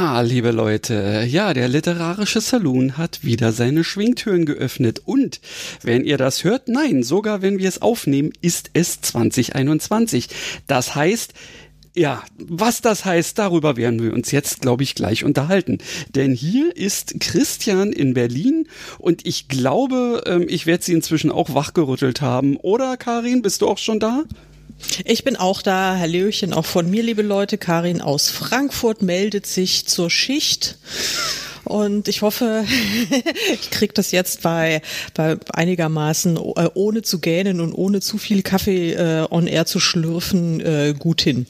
[0.00, 5.02] Ja, liebe Leute, ja, der literarische Saloon hat wieder seine Schwingtüren geöffnet.
[5.04, 5.40] Und
[5.82, 10.28] wenn ihr das hört, nein, sogar wenn wir es aufnehmen, ist es 2021.
[10.68, 11.32] Das heißt,
[11.96, 15.78] ja, was das heißt, darüber werden wir uns jetzt, glaube ich, gleich unterhalten.
[16.14, 18.68] Denn hier ist Christian in Berlin
[19.00, 22.56] und ich glaube, ähm, ich werde sie inzwischen auch wachgerüttelt haben.
[22.56, 24.22] Oder Karin, bist du auch schon da?
[25.04, 25.96] Ich bin auch da.
[25.96, 27.58] Hallöchen auch von mir, liebe Leute.
[27.58, 30.78] Karin aus Frankfurt meldet sich zur Schicht.
[31.64, 32.64] Und ich hoffe,
[33.52, 34.82] ich kriege das jetzt bei,
[35.14, 39.80] bei einigermaßen äh, ohne zu gähnen und ohne zu viel Kaffee äh, on air zu
[39.80, 41.46] schlürfen äh, gut hin.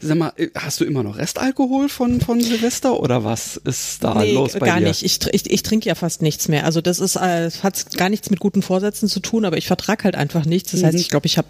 [0.00, 4.14] Sag mal, äh, hast du immer noch Restalkohol von, von Silvester oder was ist da
[4.14, 4.88] nee, los bei gar dir?
[4.88, 5.02] nicht.
[5.04, 6.64] Ich, ich, ich trinke ja fast nichts mehr.
[6.64, 10.04] Also das ist, äh, hat gar nichts mit guten Vorsätzen zu tun, aber ich vertrag
[10.04, 10.72] halt einfach nichts.
[10.72, 11.00] Das heißt, Mhm.
[11.00, 11.48] ich glaube, ich habe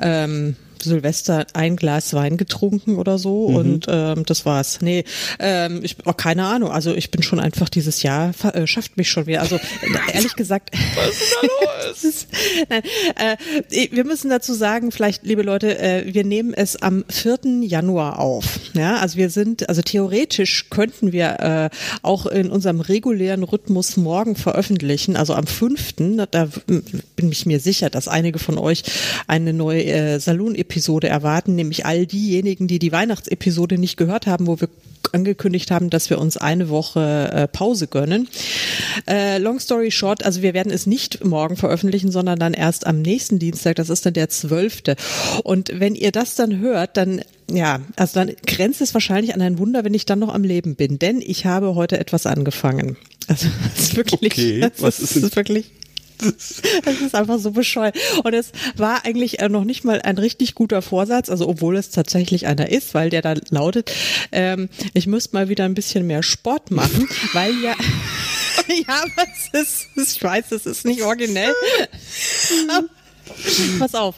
[0.00, 3.56] ähm, Silvester ein Glas Wein getrunken oder so Mhm.
[3.56, 4.80] und ähm, das war's.
[4.80, 5.04] Nee,
[5.38, 6.70] ähm, ich oh, keine Ahnung.
[6.70, 9.40] Also ich bin schon einfach dieses Jahr äh, schafft mich schon wieder.
[9.40, 9.58] Also
[10.12, 11.46] ehrlich gesagt, Was ist da
[12.02, 12.26] los?
[12.68, 12.82] Nein,
[13.16, 17.38] äh, wir müssen dazu sagen, vielleicht, liebe Leute, äh, wir nehmen es am 4.
[17.62, 18.60] Januar auf.
[18.74, 24.36] Ja, also wir sind, also theoretisch könnten wir äh, auch in unserem regulären Rhythmus morgen
[24.36, 25.94] veröffentlichen, also am 5.
[26.30, 28.82] Da bin ich mir sicher, dass einige von euch
[29.26, 30.20] eine neue äh,
[30.74, 34.68] Saloon-Episode erwarten, nämlich all diejenigen, die die Weihnachtsepisode nicht gehört haben, wo wir
[35.12, 38.28] angekündigt haben, dass wir uns eine Woche äh, Pause gönnen.
[39.06, 43.00] Äh, long story short, also wir werden es nicht morgen veröffentlichen, sondern dann erst am
[43.00, 44.82] nächsten Dienstag, das ist dann der 12.
[45.44, 49.58] Und wenn ihr das dann hört, dann ja, also dann grenzt es wahrscheinlich an ein
[49.58, 52.96] Wunder, wenn ich dann noch am Leben bin, denn ich habe heute etwas angefangen.
[53.28, 55.66] Also das ist wirklich, Okay, was ist, ist wirklich
[56.84, 57.96] das ist einfach so bescheuert.
[58.22, 61.90] Und es war eigentlich äh, noch nicht mal ein richtig guter Vorsatz, also obwohl es
[61.90, 63.92] tatsächlich einer ist, weil der da lautet,
[64.32, 67.74] ähm, ich müsste mal wieder ein bisschen mehr Sport machen, weil ja,
[68.68, 69.60] ja, aber es
[69.96, 71.52] ist, ich weiß, es ist nicht originell.
[72.70, 72.88] Aber-
[73.78, 74.16] Pass auf.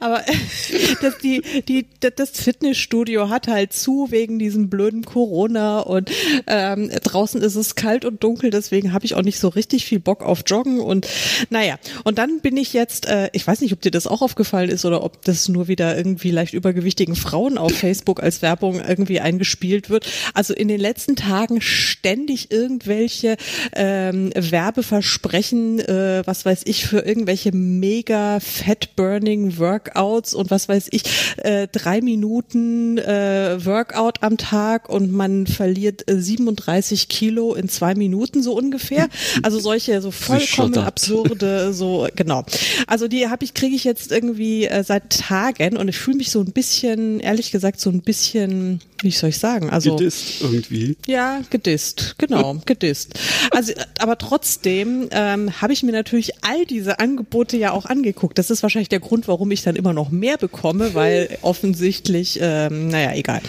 [0.00, 0.22] Aber
[1.02, 6.10] das, die, die, das Fitnessstudio hat halt zu wegen diesem blöden Corona und
[6.46, 10.00] ähm, draußen ist es kalt und dunkel, deswegen habe ich auch nicht so richtig viel
[10.00, 11.06] Bock auf Joggen und
[11.50, 11.78] naja.
[12.04, 14.84] Und dann bin ich jetzt, äh, ich weiß nicht, ob dir das auch aufgefallen ist
[14.84, 19.90] oder ob das nur wieder irgendwie leicht übergewichtigen Frauen auf Facebook als Werbung irgendwie eingespielt
[19.90, 20.06] wird.
[20.34, 23.36] Also in den letzten Tagen ständig irgendwelche
[23.74, 31.02] ähm, Werbeversprechen, äh, was weiß ich, für irgendwelche mega Fat-Burning Workouts und was weiß ich,
[31.38, 37.94] äh, drei Minuten äh, Workout am Tag und man verliert äh, 37 Kilo in zwei
[37.94, 39.08] Minuten so ungefähr.
[39.42, 42.44] Also solche so vollkommen absurde, so genau.
[42.86, 46.30] Also die habe ich, kriege ich jetzt irgendwie äh, seit Tagen und ich fühle mich
[46.30, 50.96] so ein bisschen, ehrlich gesagt, so ein bisschen, wie soll ich sagen, also Gedisst irgendwie.
[51.06, 53.14] ja, gedisst, genau, gedisst.
[53.50, 58.38] Also, aber trotzdem ähm, habe ich mir natürlich all diese Angebote ja auch angeguckt.
[58.38, 62.88] Das ist wahrscheinlich der Grund, warum ich dann immer noch mehr bekomme, weil offensichtlich, ähm,
[62.88, 63.40] naja, egal.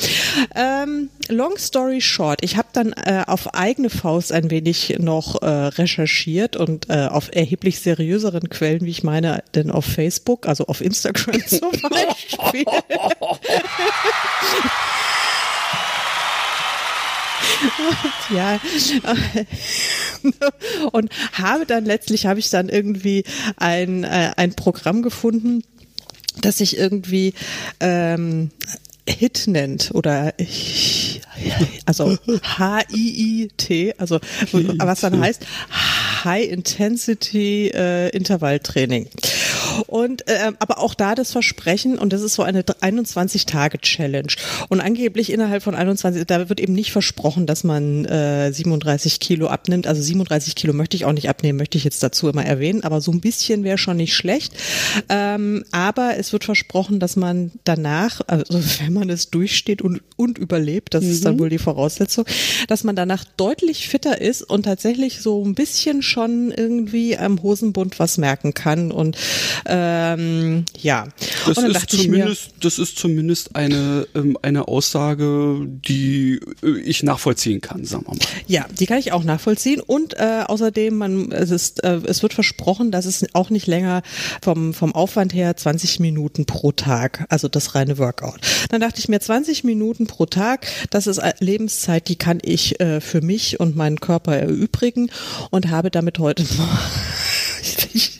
[0.55, 5.47] Ähm, long story short, ich habe dann äh, auf eigene Faust ein wenig noch äh,
[5.47, 10.81] recherchiert und äh, auf erheblich seriöseren Quellen, wie ich meine, denn auf Facebook, also auf
[10.81, 12.65] Instagram zum Beispiel.
[18.29, 18.59] Ja
[20.91, 23.23] und habe dann letztlich habe ich dann irgendwie
[23.57, 25.63] ein äh, ein Programm gefunden
[26.41, 27.33] das sich irgendwie
[27.79, 28.51] ähm,
[29.07, 31.21] Hit nennt oder ich,
[31.85, 34.19] also H-I-I-T, also
[34.51, 35.45] was dann heißt
[36.23, 39.07] High Intensity äh, Intervalltraining.
[39.87, 44.33] Und äh, aber auch da das Versprechen und das ist so eine 21 Tage Challenge
[44.69, 49.47] und angeblich innerhalb von 21 da wird eben nicht versprochen, dass man äh, 37 Kilo
[49.47, 49.87] abnimmt.
[49.87, 53.01] Also 37 Kilo möchte ich auch nicht abnehmen, möchte ich jetzt dazu immer erwähnen, aber
[53.01, 54.53] so ein bisschen wäre schon nicht schlecht.
[55.09, 60.37] Ähm, aber es wird versprochen, dass man danach, also wenn man es durchsteht und, und
[60.37, 62.25] überlebt, das ist dann wohl die Voraussetzung,
[62.67, 67.99] dass man danach deutlich fitter ist und tatsächlich so ein bisschen schon irgendwie am Hosenbund
[67.99, 68.91] was merken kann.
[68.91, 69.17] Und
[69.67, 71.07] Ähm, ja.
[71.45, 77.03] Das ist ich mir, zumindest, das ist zumindest eine, ähm, eine Aussage, die äh, ich
[77.03, 78.19] nachvollziehen kann, sagen wir mal.
[78.47, 79.81] Ja, die kann ich auch nachvollziehen.
[79.81, 84.03] Und äh, außerdem, man, es, ist, äh, es wird versprochen, dass es auch nicht länger
[84.41, 88.39] vom, vom Aufwand her 20 Minuten pro Tag, also das reine Workout.
[88.69, 93.01] Dann dachte ich mir, 20 Minuten pro Tag, das ist Lebenszeit, die kann ich äh,
[93.01, 95.11] für mich und meinen Körper erübrigen
[95.51, 96.45] und habe damit heute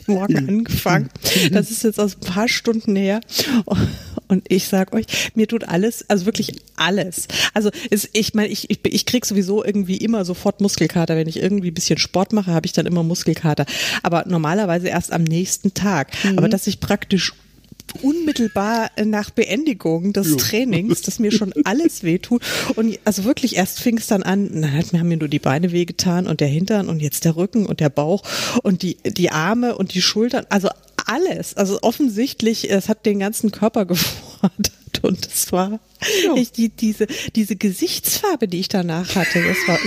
[0.08, 1.10] morgen angefangen.
[1.52, 3.22] Das ist jetzt aus ein paar Stunden her.
[4.28, 5.06] Und ich sag euch,
[5.36, 7.28] mir tut alles, also wirklich alles.
[7.54, 11.16] Also ist, ich meine, ich, ich, ich krieg sowieso irgendwie immer sofort Muskelkater.
[11.16, 13.66] Wenn ich irgendwie ein bisschen Sport mache, habe ich dann immer Muskelkater.
[14.04, 16.12] Aber normalerweise erst am nächsten Tag.
[16.24, 16.38] Mhm.
[16.38, 17.34] Aber dass ich praktisch
[18.02, 20.36] unmittelbar nach Beendigung des jo.
[20.38, 22.42] Trainings, dass mir schon alles wehtut.
[22.76, 25.40] Und also wirklich erst fing es dann an, dann hat, mir haben mir nur die
[25.40, 28.24] Beine wehgetan und der Hintern und jetzt der Rücken und der Bauch
[28.64, 30.46] und die, die Arme und die Schultern.
[30.50, 30.70] Also
[31.06, 31.56] alles.
[31.56, 34.72] Also offensichtlich, es hat den ganzen Körper gefordert.
[35.02, 35.80] Und es war
[36.24, 36.36] ja.
[36.36, 39.80] ich, die, diese, diese Gesichtsfarbe, die ich danach hatte, das war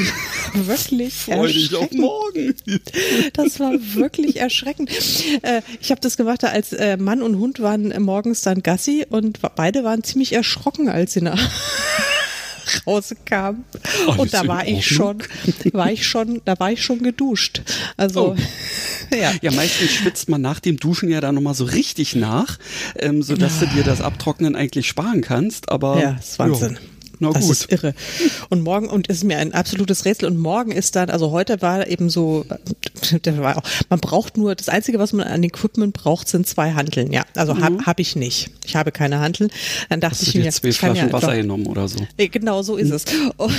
[0.66, 2.54] wirklich Freu dich auf morgen.
[3.32, 4.90] Das war wirklich erschreckend.
[5.42, 9.40] Äh, ich habe das gemacht, als äh, Mann und Hund waren morgens dann Gassi und
[9.56, 11.50] beide waren ziemlich erschrocken, als sie nach
[12.86, 13.64] rauskam.
[14.06, 15.22] Alles und da war ich schon,
[15.72, 17.62] war ich schon, da war ich schon geduscht.
[17.96, 19.14] Also oh.
[19.14, 19.32] ja.
[19.42, 22.58] ja, meistens schwitzt man nach dem Duschen ja dann nochmal so richtig nach,
[22.96, 25.70] ähm, sodass du dir das Abtrocknen eigentlich sparen kannst.
[25.70, 26.78] Aber ja, ist Wahnsinn.
[26.80, 26.89] Jo.
[27.20, 27.52] Na das gut.
[27.52, 27.94] ist irre.
[28.48, 31.86] Und morgen, und ist mir ein absolutes Rätsel, und morgen ist dann, also heute war
[31.86, 36.72] eben so, auch, man braucht nur, das Einzige, was man an Equipment braucht, sind zwei
[36.72, 37.24] Handeln, ja.
[37.36, 37.62] Also mhm.
[37.62, 38.50] habe hab ich nicht.
[38.64, 39.50] Ich habe keine Handeln.
[39.88, 41.98] Dann dachte Hast ich du dir mir, zwei Flaschen ja Wasser genommen oder so.
[42.16, 42.94] Genau, so ist mhm.
[42.94, 43.04] es.
[43.36, 43.52] Und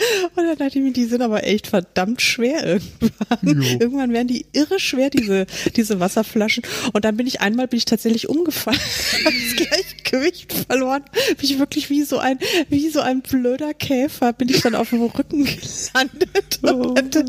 [0.36, 3.62] und dann dachte ich mir, die sind aber echt verdammt schwer irgendwann.
[3.62, 3.78] Jo.
[3.80, 5.46] Irgendwann werden die irre schwer, diese,
[5.76, 6.62] diese Wasserflaschen.
[6.92, 8.80] Und dann bin ich einmal, bin ich tatsächlich umgefallen,
[9.24, 11.02] das Gleichgewicht verloren.
[11.12, 14.90] Bin ich wirklich wie so ein, wie so ein blöder Käfer, bin ich dann auf
[14.90, 16.60] dem Rücken gelandet.
[16.62, 16.68] Oh.
[16.68, 17.24] Und, dachte,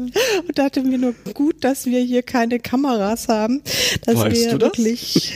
[0.48, 3.62] und dachte mir nur gut, dass wir hier keine Kameras haben.
[4.06, 4.70] Dass weißt wir du das?
[4.70, 5.34] wirklich,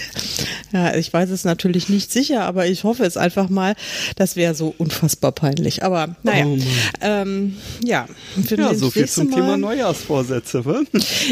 [0.74, 3.76] ja, ich weiß es natürlich nicht sicher, aber ich hoffe es einfach mal.
[4.16, 5.84] Das wäre so unfassbar peinlich.
[5.84, 6.46] Aber naja.
[6.46, 6.58] Oh
[7.02, 8.08] ähm, ja,
[8.50, 9.36] ja so viel zum Mal.
[9.36, 10.66] Thema Neujahrsvorsätze.
[10.66, 10.86] Was?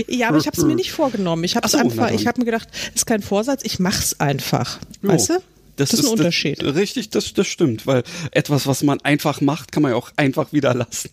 [0.07, 1.43] Ja, aber ich habe es mir nicht vorgenommen.
[1.43, 4.79] Ich habe so, einfach, ich habe mir gedacht, ist kein Vorsatz, ich mach's einfach.
[5.01, 5.09] Jo.
[5.09, 5.52] Weißt du?
[5.75, 6.61] Das, das ist ein Unterschied.
[6.61, 10.11] Das, richtig, das, das stimmt, weil etwas, was man einfach macht, kann man ja auch
[10.15, 11.09] einfach wieder lassen.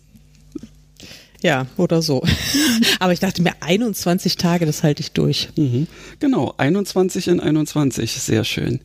[1.41, 2.23] Ja, oder so.
[2.99, 5.49] Aber ich dachte mir, 21 Tage, das halte ich durch.
[5.55, 5.87] Mhm.
[6.19, 8.79] Genau, 21 in 21, sehr schön.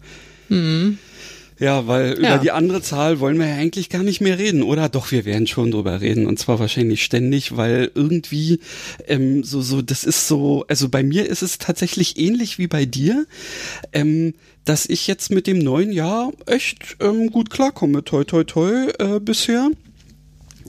[0.48, 0.98] Mhm.
[1.58, 2.38] Ja, weil über ja.
[2.38, 4.88] die andere Zahl wollen wir ja eigentlich gar nicht mehr reden, oder?
[4.90, 8.60] Doch, wir werden schon drüber reden und zwar wahrscheinlich ständig, weil irgendwie
[9.06, 12.84] ähm, so so das ist so, also bei mir ist es tatsächlich ähnlich wie bei
[12.84, 13.26] dir,
[13.92, 14.34] ähm,
[14.66, 19.18] dass ich jetzt mit dem neuen Jahr echt ähm, gut klarkomme, toi toi toi äh,
[19.18, 19.70] bisher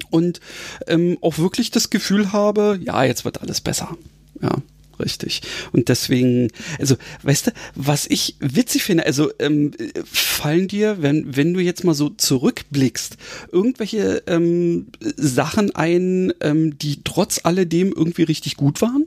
[0.10, 0.40] und
[0.88, 3.98] ähm, auch wirklich das Gefühl habe, ja, jetzt wird alles besser.
[4.42, 4.62] Ja
[4.99, 5.41] richtig.
[5.71, 6.49] Und deswegen,
[6.79, 9.71] also, weißt du, was ich witzig finde, also ähm,
[10.05, 13.17] fallen dir, wenn, wenn du jetzt mal so zurückblickst,
[13.51, 19.05] irgendwelche ähm, Sachen ein, ähm, die trotz alledem irgendwie richtig gut waren?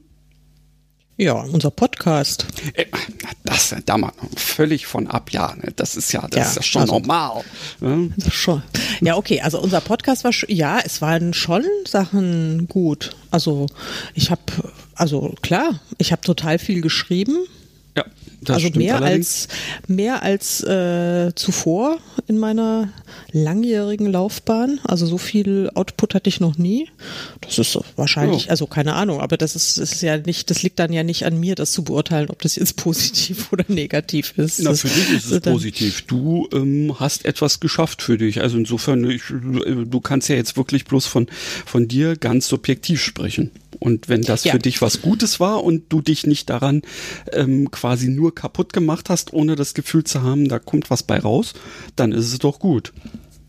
[1.20, 2.46] Ja, unser Podcast.
[2.72, 2.86] Äh,
[3.44, 5.54] das da mal völlig von ab, ja.
[5.54, 5.70] Ne?
[5.76, 7.44] Das ist ja, das ja, ist ja schon also, normal.
[7.80, 8.10] Ne?
[8.30, 8.62] Schon.
[9.02, 9.42] Ja, okay.
[9.42, 13.10] Also unser Podcast war, ja, es waren schon Sachen gut.
[13.30, 13.66] Also
[14.14, 14.40] ich habe,
[14.94, 17.36] also klar, ich habe total viel geschrieben.
[18.06, 19.48] Ja, also mehr allerdings.
[19.48, 22.88] als mehr als äh, zuvor in meiner
[23.32, 24.80] langjährigen Laufbahn.
[24.84, 26.88] Also so viel Output hatte ich noch nie.
[27.40, 28.50] Das ist wahrscheinlich, oh.
[28.50, 31.38] also keine Ahnung, aber das ist, ist ja nicht, das liegt dann ja nicht an
[31.38, 34.60] mir, das zu beurteilen, ob das jetzt positiv oder negativ ist.
[34.60, 36.02] Na, für dich ist es positiv.
[36.06, 38.40] Du ähm, hast etwas geschafft für dich.
[38.40, 41.26] Also insofern, ich, du kannst ja jetzt wirklich bloß von,
[41.66, 43.50] von dir ganz subjektiv sprechen.
[43.80, 44.52] Und wenn das ja.
[44.52, 46.82] für dich was Gutes war und du dich nicht daran
[47.32, 51.18] ähm, quasi nur kaputt gemacht hast, ohne das Gefühl zu haben, da kommt was bei
[51.18, 51.54] raus,
[51.96, 52.92] dann ist es doch gut.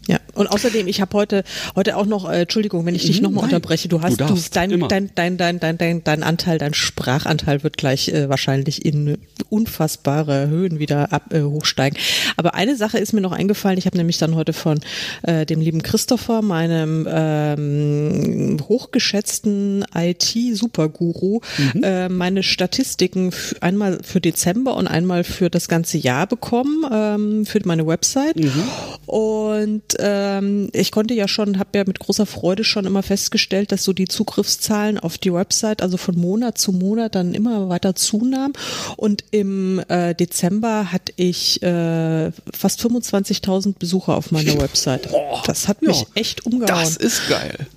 [0.08, 1.43] Ja, und außerdem, ich habe heute
[1.75, 4.79] heute auch noch, äh, Entschuldigung, wenn ich dich nochmal unterbreche, du hast du, du dein,
[4.88, 10.48] dein, dein, dein, dein, dein, dein Anteil, dein Sprachanteil wird gleich äh, wahrscheinlich in unfassbare
[10.48, 12.00] Höhen wieder ab, äh, hochsteigen.
[12.36, 14.79] Aber eine Sache ist mir noch eingefallen, ich habe nämlich dann heute von
[15.22, 21.41] äh, dem lieben Christopher, meinem ähm, hochgeschätzten IT-Superguru,
[21.74, 21.84] mhm.
[21.84, 27.62] äh, meine Statistiken einmal für Dezember und einmal für das ganze Jahr bekommen, ähm, für
[27.65, 28.38] meine Website.
[28.38, 28.63] Mhm.
[29.05, 33.83] Und ähm, ich konnte ja schon, habe ja mit großer Freude schon immer festgestellt, dass
[33.83, 38.53] so die Zugriffszahlen auf die Website, also von Monat zu Monat dann immer weiter zunahmen.
[38.98, 45.10] Und im äh, Dezember hatte ich äh, fast 25.000 Besucher auf meiner Website.
[45.45, 46.67] Das hat mich echt umgehauen.
[46.67, 47.67] Das ist geil.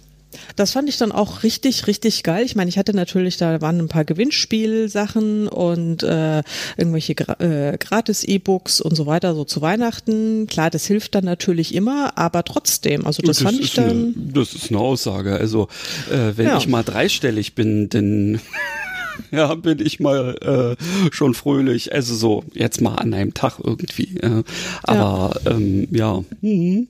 [0.56, 2.44] Das fand ich dann auch richtig, richtig geil.
[2.44, 6.42] Ich meine, ich hatte natürlich, da waren ein paar Gewinnspielsachen und äh,
[6.76, 10.46] irgendwelche Gra äh, Gratis-E-Books und so weiter, so zu Weihnachten.
[10.46, 14.30] Klar, das hilft dann natürlich immer, aber trotzdem, also das, fand ich ist eine, dann.
[14.32, 15.34] das ist eine Aussage.
[15.34, 15.68] Also,
[16.10, 16.58] äh, wenn Ja.
[16.58, 18.40] ich mal dreistellig bin, dann
[19.32, 21.92] ja, bin ich mal äh, schon fröhlich.
[21.92, 24.18] Also so, jetzt mal an einem Tag irgendwie.
[24.18, 24.44] Äh,
[24.84, 26.22] aber ähm, ja.
[26.42, 26.86] Mhm.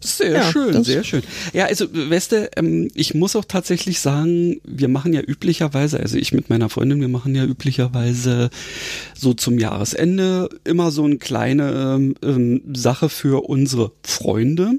[0.00, 1.22] Sehr Ja, schön, sehr schön.
[1.52, 6.32] Ja, also Weste, ähm, ich muss auch tatsächlich sagen, wir machen ja üblicherweise, also ich
[6.32, 8.50] mit meiner Freundin, wir machen ja üblicherweise
[9.14, 14.78] so zum Jahresende immer so eine kleine ähm, ähm, Sache für unsere Freunde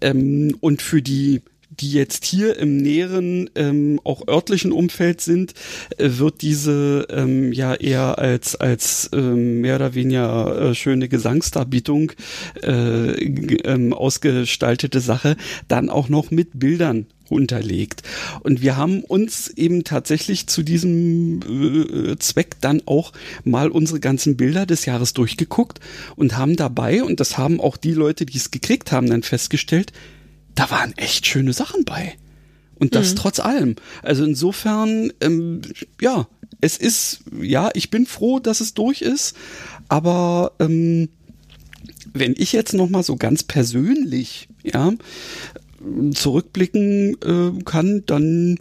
[0.00, 1.42] ähm, und für die
[1.80, 5.54] die jetzt hier im näheren, ähm, auch örtlichen Umfeld sind,
[5.96, 12.12] äh, wird diese ähm, ja eher als als ähm, mehr oder weniger äh, schöne Gesangsdarbietung
[12.62, 15.36] äh, ähm, ausgestaltete Sache
[15.68, 18.02] dann auch noch mit Bildern unterlegt.
[18.40, 23.12] Und wir haben uns eben tatsächlich zu diesem äh, Zweck dann auch
[23.44, 25.80] mal unsere ganzen Bilder des Jahres durchgeguckt
[26.16, 29.92] und haben dabei, und das haben auch die Leute, die es gekriegt haben, dann festgestellt,
[30.58, 32.16] da waren echt schöne Sachen bei.
[32.80, 33.76] Und das trotz allem.
[34.02, 35.62] Also insofern, ähm,
[36.00, 36.26] ja,
[36.60, 39.36] es ist, ja, ich bin froh, dass es durch ist,
[39.88, 41.08] aber ähm,
[42.12, 44.92] wenn ich jetzt noch mal so ganz persönlich, ja,
[46.12, 48.58] zurückblicken äh, kann, dann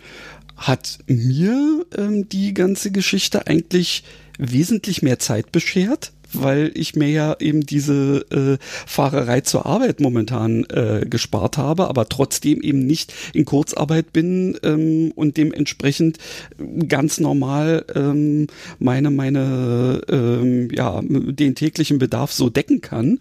[0.56, 4.04] hat mir ähm, die ganze Geschichte eigentlich
[4.38, 10.64] wesentlich mehr Zeit beschert, weil ich mir ja eben diese äh, Fahrerei zur Arbeit momentan
[10.66, 16.18] äh, gespart habe, aber trotzdem eben nicht in Kurzarbeit bin ähm, und dementsprechend
[16.88, 18.48] ganz normal ähm,
[18.80, 23.20] meine meine ähm, ja den täglichen Bedarf so decken kann.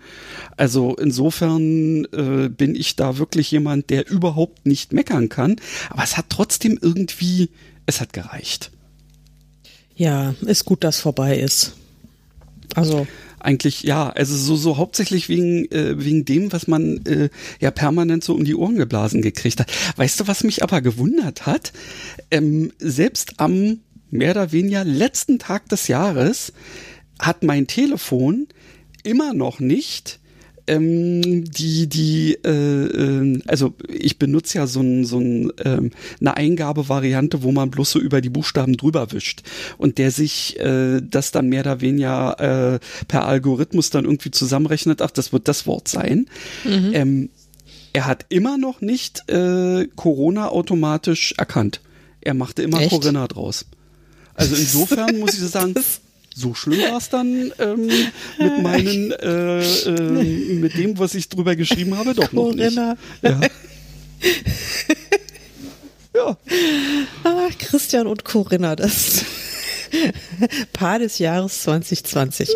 [0.56, 5.56] Also insofern äh, bin ich da wirklich jemand, der überhaupt nicht meckern kann,
[5.90, 7.50] aber es hat trotzdem irgendwie
[7.86, 8.70] es hat gereicht.
[9.94, 11.74] Ja, ist gut, dass vorbei ist.
[12.76, 13.06] Also,
[13.38, 17.28] Eigentlich ja, also so so hauptsächlich wegen äh, wegen dem, was man äh,
[17.60, 19.70] ja permanent so um die Ohren geblasen gekriegt hat.
[19.96, 21.72] Weißt du, was mich aber gewundert hat?
[22.32, 23.80] Ähm, selbst am
[24.10, 26.54] mehr oder weniger letzten Tag des Jahres
[27.20, 28.48] hat mein Telefon
[29.04, 30.18] immer noch nicht
[30.66, 36.36] ähm, die die äh, äh, also ich benutze ja so ein so ein ähm, eine
[36.36, 39.42] Eingabevariante, wo man bloß so über die Buchstaben drüber wischt
[39.78, 45.02] und der sich äh, das dann mehr oder weniger äh, per Algorithmus dann irgendwie zusammenrechnet.
[45.02, 46.26] Ach, das wird das Wort sein.
[46.64, 47.30] Ähm,
[47.92, 51.80] er hat immer noch nicht äh, Corona automatisch erkannt.
[52.20, 52.90] Er machte immer Echt?
[52.90, 53.66] Corinna draus.
[54.34, 55.74] Also insofern muss ich so sagen,
[56.38, 57.86] so schlimm war es dann ähm,
[58.38, 62.76] mit meinen, äh, äh, mit dem, was ich drüber geschrieben habe, doch noch nicht.
[62.76, 62.96] Corinna.
[63.22, 63.40] Ja.
[66.14, 66.36] ja,
[67.24, 69.24] Ah, Christian und Corinna, das
[70.74, 72.50] Paar des Jahres 2020.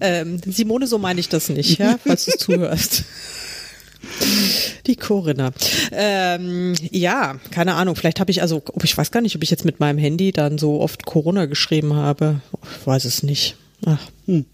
[0.00, 3.04] Ähm, Simone, so meine ich das nicht, ja, falls du zuhörst.
[4.86, 5.52] Die Corinna.
[5.92, 7.96] Ähm, ja, keine Ahnung.
[7.96, 10.32] Vielleicht habe ich also, ob ich weiß gar nicht, ob ich jetzt mit meinem Handy
[10.32, 12.40] dann so oft Corona geschrieben habe.
[12.80, 13.56] Ich weiß es nicht.
[13.84, 13.98] Ach.
[14.26, 14.44] Hm.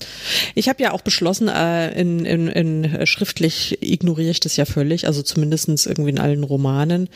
[0.55, 4.65] Ich habe ja auch beschlossen, äh, in, in, in äh, schriftlich ignoriere ich das ja
[4.65, 7.09] völlig, also zumindestens irgendwie in allen Romanen.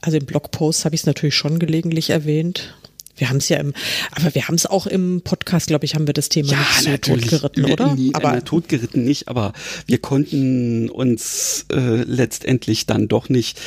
[0.00, 2.74] Also im Blogpost habe ich es natürlich schon gelegentlich erwähnt.
[3.22, 3.72] Wir haben es ja im,
[4.10, 6.96] aber wir haben es auch im Podcast, glaube ich, haben wir das Thema nicht so
[6.96, 7.94] totgeritten, oder?
[7.94, 9.52] Nee, aber na, totgeritten nicht, aber
[9.86, 13.60] wir konnten uns äh, letztendlich dann doch nicht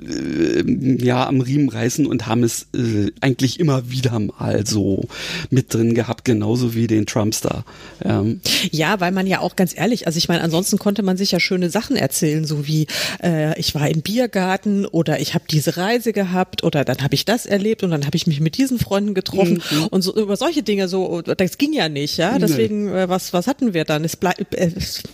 [0.00, 0.64] äh,
[1.04, 5.06] ja am Riemen reißen und haben es äh, eigentlich immer wieder mal so
[5.50, 7.66] mit drin gehabt, genauso wie den Trumpstar.
[8.02, 8.40] Ähm,
[8.70, 11.38] Ja, weil man ja auch ganz ehrlich, also ich meine, ansonsten konnte man sich ja
[11.38, 12.86] schöne Sachen erzählen, so wie
[13.22, 17.26] äh, ich war im Biergarten oder ich habe diese Reise gehabt oder dann habe ich
[17.26, 20.62] das erlebt und dann habe ich mich mit diesen Freunden getroffen und so über solche
[20.62, 22.38] Dinge so, das ging ja nicht, ja.
[22.38, 24.04] Deswegen, äh, was was hatten wir dann?
[24.04, 24.70] Es bleibt, äh,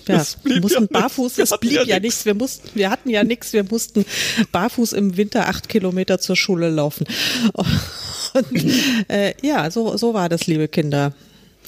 [0.06, 1.50] ja, wir mussten ja barfuß, nichts.
[1.50, 2.24] Wir es blieb ja ja nichts.
[2.24, 4.04] Wir mussten, wir hatten ja nichts, wir mussten
[4.52, 7.06] barfuß im Winter acht Kilometer zur Schule laufen.
[8.34, 8.64] Und,
[9.08, 11.12] äh, ja, so so war das, liebe Kinder.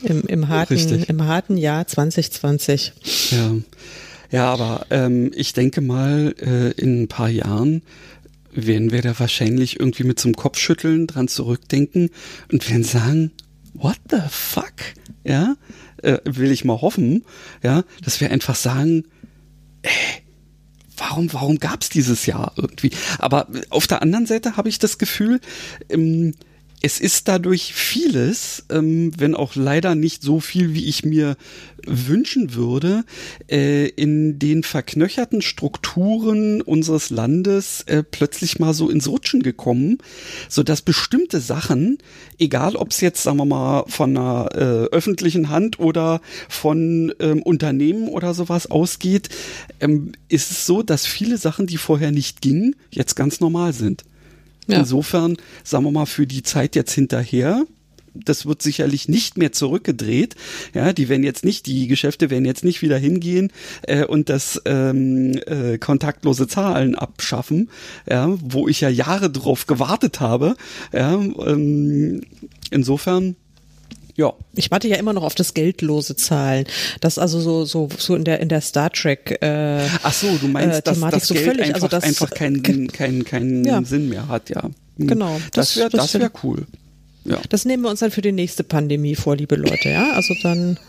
[0.02, 1.08] Im, im, harten, Richtig.
[1.08, 2.92] Im harten Jahr 2020.
[3.32, 3.54] Ja,
[4.30, 7.82] ja aber ähm, ich denke mal, äh, in ein paar Jahren
[8.52, 12.10] werden wir da wahrscheinlich irgendwie mit einem Kopfschütteln dran zurückdenken
[12.50, 13.32] und werden sagen,
[13.74, 14.74] what the fuck?
[15.24, 15.56] Ja,
[16.02, 17.24] äh, will ich mal hoffen,
[17.62, 19.04] ja, dass wir einfach sagen,
[19.82, 20.22] ey,
[20.96, 22.90] warum, warum gab's dieses Jahr irgendwie?
[23.18, 25.40] Aber auf der anderen Seite habe ich das Gefühl,
[25.88, 26.34] ähm,
[26.82, 31.36] es ist dadurch vieles, ähm, wenn auch leider nicht so viel, wie ich mir
[31.86, 33.04] wünschen würde,
[33.50, 39.98] äh, in den verknöcherten Strukturen unseres Landes äh, plötzlich mal so ins Rutschen gekommen,
[40.48, 41.98] so dass bestimmte Sachen,
[42.38, 47.42] egal ob es jetzt, sagen wir mal, von einer äh, öffentlichen Hand oder von ähm,
[47.42, 49.28] Unternehmen oder sowas ausgeht,
[49.80, 54.04] ähm, ist es so, dass viele Sachen, die vorher nicht gingen, jetzt ganz normal sind.
[54.66, 54.78] Ja.
[54.78, 57.64] Insofern, sagen wir mal, für die Zeit jetzt hinterher,
[58.14, 60.34] das wird sicherlich nicht mehr zurückgedreht.
[60.74, 63.52] Ja, die werden jetzt nicht, die Geschäfte werden jetzt nicht wieder hingehen
[63.82, 67.70] äh, und das ähm, äh, kontaktlose Zahlen abschaffen,
[68.08, 70.56] ja, wo ich ja Jahre drauf gewartet habe.
[70.92, 72.22] Ja, ähm,
[72.70, 73.36] insofern
[74.20, 74.34] ja.
[74.54, 76.66] Ich warte ja immer noch auf das geldlose Zahlen.
[77.00, 79.38] Das also so so so in der in der Star Trek.
[79.40, 82.30] Äh, Ach so, du meinst, äh, dass das so Geld völlig, einfach, also das, einfach
[82.30, 83.82] keinen keinen keinen ja.
[83.82, 84.62] Sinn mehr hat, ja.
[84.98, 85.06] Hm.
[85.06, 85.40] Genau.
[85.52, 86.66] Das, wäre das wäre cool.
[87.24, 87.40] Ja.
[87.48, 89.88] Das nehmen wir uns dann für die nächste Pandemie vor, liebe Leute.
[89.88, 90.78] Ja, also dann.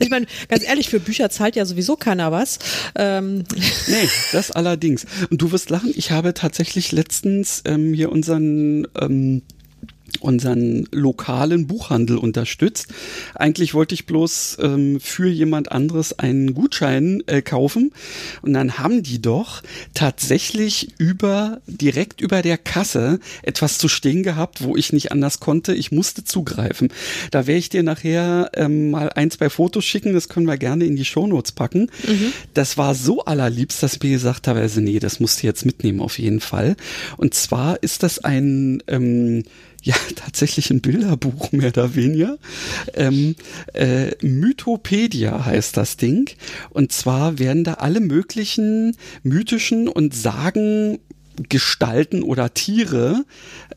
[0.00, 2.58] Ich meine, ganz ehrlich, für Bücher zahlt ja sowieso keiner was.
[2.94, 3.44] Ähm.
[3.86, 5.04] Nee, das allerdings.
[5.30, 9.42] Und du wirst lachen, ich habe tatsächlich letztens ähm, hier unseren ähm,
[10.20, 12.88] unseren lokalen Buchhandel unterstützt.
[13.34, 17.92] Eigentlich wollte ich bloß ähm, für jemand anderes einen Gutschein äh, kaufen
[18.42, 19.62] und dann haben die doch
[19.94, 25.74] tatsächlich über direkt über der Kasse etwas zu stehen gehabt, wo ich nicht anders konnte.
[25.74, 26.88] Ich musste zugreifen.
[27.30, 30.12] Da werde ich dir nachher ähm, mal ein, zwei Fotos schicken.
[30.12, 31.90] Das können wir gerne in die Shownotes packen.
[32.06, 32.32] Mhm.
[32.54, 35.66] Das war so allerliebst, dass ich mir gesagt habe, also nee, das musst du jetzt
[35.66, 36.76] mitnehmen auf jeden Fall.
[37.16, 39.44] Und zwar ist das ein ähm,
[39.86, 42.38] ja tatsächlich ein Bilderbuch mehr oder weniger.
[42.94, 43.36] Ähm,
[43.72, 46.30] äh, Mythopedia heißt das Ding.
[46.70, 50.98] Und zwar werden da alle möglichen mythischen und Sagen
[51.48, 53.24] Gestalten oder Tiere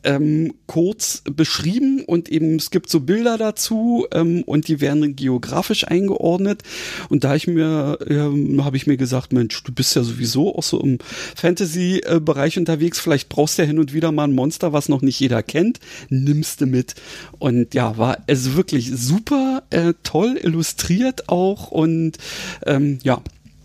[0.04, 5.86] ähm, kurz beschrieben und eben es gibt so Bilder dazu ähm, und die werden geografisch
[5.86, 6.62] eingeordnet.
[7.08, 10.62] Und da ich mir ähm, habe ich mir gesagt Mensch du bist ja sowieso auch
[10.62, 10.98] so im
[11.34, 12.98] Fantasy Bereich unterwegs.
[13.00, 15.80] Vielleicht brauchst du ja hin und wieder mal ein Monster was noch nicht jeder kennt.
[16.08, 16.94] Nimmst du mit.
[17.38, 21.70] Und ja war es wirklich super äh, toll illustriert auch.
[21.70, 22.18] Und
[22.66, 23.22] ähm, ja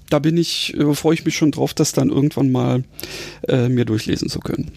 [0.10, 2.84] da bin ich, äh, freue ich mich schon drauf, das dann irgendwann mal
[3.48, 4.72] äh, mir durchlesen zu können.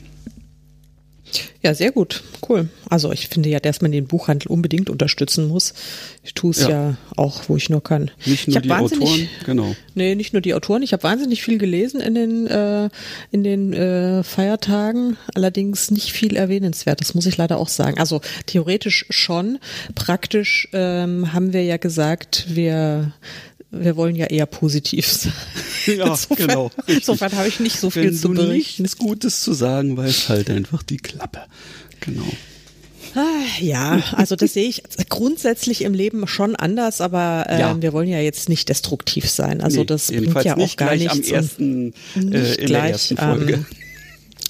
[1.63, 2.23] Ja, sehr gut.
[2.49, 2.69] Cool.
[2.89, 5.75] Also ich finde ja, dass man den Buchhandel unbedingt unterstützen muss.
[6.23, 6.69] Ich tue es ja.
[6.69, 6.97] ja.
[7.17, 8.11] auch, wo ich nur kann.
[8.25, 9.75] Nicht nur die Autoren, genau.
[9.95, 10.83] Nee, nicht nur die Autoren.
[10.83, 12.89] Ich habe wahnsinnig viel gelesen in den, äh,
[13.33, 17.99] in den äh, Feiertagen, allerdings nicht viel erwähnenswert, das muss ich leider auch sagen.
[17.99, 19.59] Also theoretisch schon.
[19.95, 23.13] Praktisch ähm, haben wir ja gesagt, wir
[23.71, 25.33] wir wollen ja eher positiv sein.
[25.87, 26.67] Ja, insofern, genau.
[26.67, 26.97] Richtig.
[26.97, 28.49] Insofern habe ich nicht so viel Wenn zu berichten.
[28.49, 31.41] Wenn du nichts Gutes zu sagen weißt, halt einfach die Klappe.
[32.01, 32.29] Genau.
[33.15, 37.81] Ah, ja, also das sehe ich grundsätzlich im Leben schon anders, aber äh, ja.
[37.81, 39.61] wir wollen ja jetzt nicht destruktiv sein.
[39.61, 41.33] Also nee, das bringt ja auch gar nicht nichts.
[41.33, 43.53] Am ersten, äh, in gleich, der ersten Folge.
[43.55, 43.67] Ähm,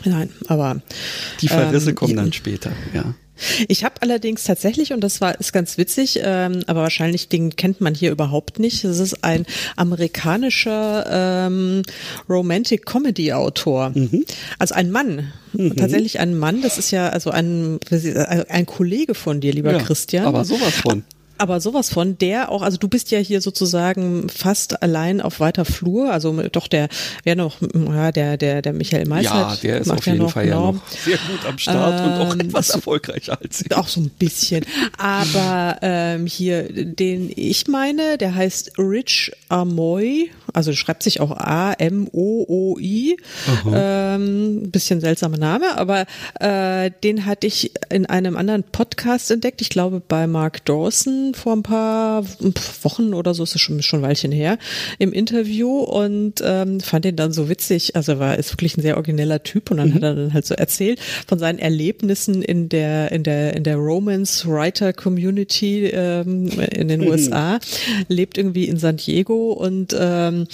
[0.05, 0.83] nein, aber
[1.41, 2.73] die Verrisse ähm, kommen dann später.
[2.93, 3.15] Ja.
[3.69, 7.81] Ich habe allerdings tatsächlich, und das war ist ganz witzig, ähm, aber wahrscheinlich den kennt
[7.81, 8.85] man hier überhaupt nicht.
[8.85, 9.47] Es ist ein
[9.77, 11.83] amerikanischer ähm,
[12.29, 14.25] Romantic Comedy Autor, mhm.
[14.59, 15.77] also ein Mann, mhm.
[15.77, 16.63] tatsächlich ein Mann.
[16.63, 17.79] Das ist ja also ein
[18.49, 20.27] ein Kollege von dir, lieber ja, Christian.
[20.27, 21.05] Aber sowas von
[21.39, 25.65] aber sowas von der auch, also du bist ja hier sozusagen fast allein auf weiter
[25.65, 26.89] Flur, also doch der,
[27.25, 29.35] wer noch, ja, der, der, der Michael Meister.
[29.35, 30.67] Ja, der ist auf jeden noch, Fall genau.
[30.67, 33.75] ja noch sehr gut am Start ähm, und auch ähm, etwas erfolgreicher als ich.
[33.75, 34.65] Auch so ein bisschen.
[34.97, 43.17] Aber ähm, hier, den ich meine, der heißt Rich Amoy, also schreibt sich auch A-M-O-O-I.
[43.73, 46.07] Ähm, bisschen seltsamer Name, aber
[46.41, 51.55] äh, den hatte ich in einem anderen Podcast entdeckt, ich glaube bei Mark Dawson vor
[51.55, 52.25] ein paar
[52.83, 54.59] Wochen oder so, ist es schon, schon ein Weilchen her,
[54.99, 57.97] im Interview und ähm, fand ihn dann so witzig.
[57.97, 59.95] Also war ist wirklich ein sehr origineller Typ und dann mhm.
[59.95, 63.77] hat er dann halt so erzählt von seinen Erlebnissen in der in der in der
[63.77, 67.09] Romance Writer Community ähm, in den mhm.
[67.09, 67.59] USA,
[68.09, 70.47] lebt irgendwie in San Diego und ähm,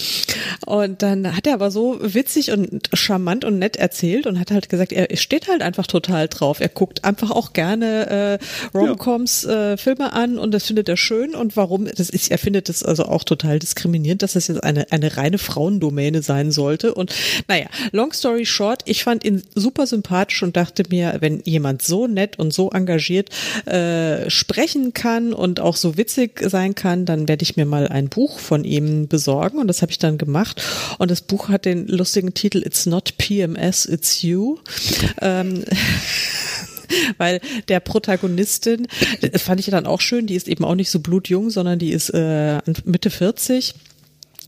[0.66, 4.68] und dann hat er aber so witzig und charmant und nett erzählt und hat halt
[4.68, 6.60] gesagt, er steht halt einfach total drauf.
[6.60, 10.96] Er guckt einfach auch gerne äh, Romcoms, äh, Filme an und das das findet er
[10.96, 14.64] schön und warum, das ist, er findet es also auch total diskriminierend, dass das jetzt
[14.64, 16.94] eine, eine reine Frauendomäne sein sollte.
[16.94, 17.14] Und
[17.48, 22.06] naja, long story short, ich fand ihn super sympathisch und dachte mir, wenn jemand so
[22.06, 23.28] nett und so engagiert
[23.66, 28.08] äh, sprechen kann und auch so witzig sein kann, dann werde ich mir mal ein
[28.08, 30.62] Buch von ihm besorgen und das habe ich dann gemacht.
[30.96, 34.56] Und das Buch hat den lustigen Titel It's not PMS, it's you.
[35.20, 35.62] Ähm,
[37.18, 38.86] weil der Protagonistin,
[39.20, 41.92] das fand ich dann auch schön, die ist eben auch nicht so blutjung, sondern die
[41.92, 43.74] ist äh, Mitte 40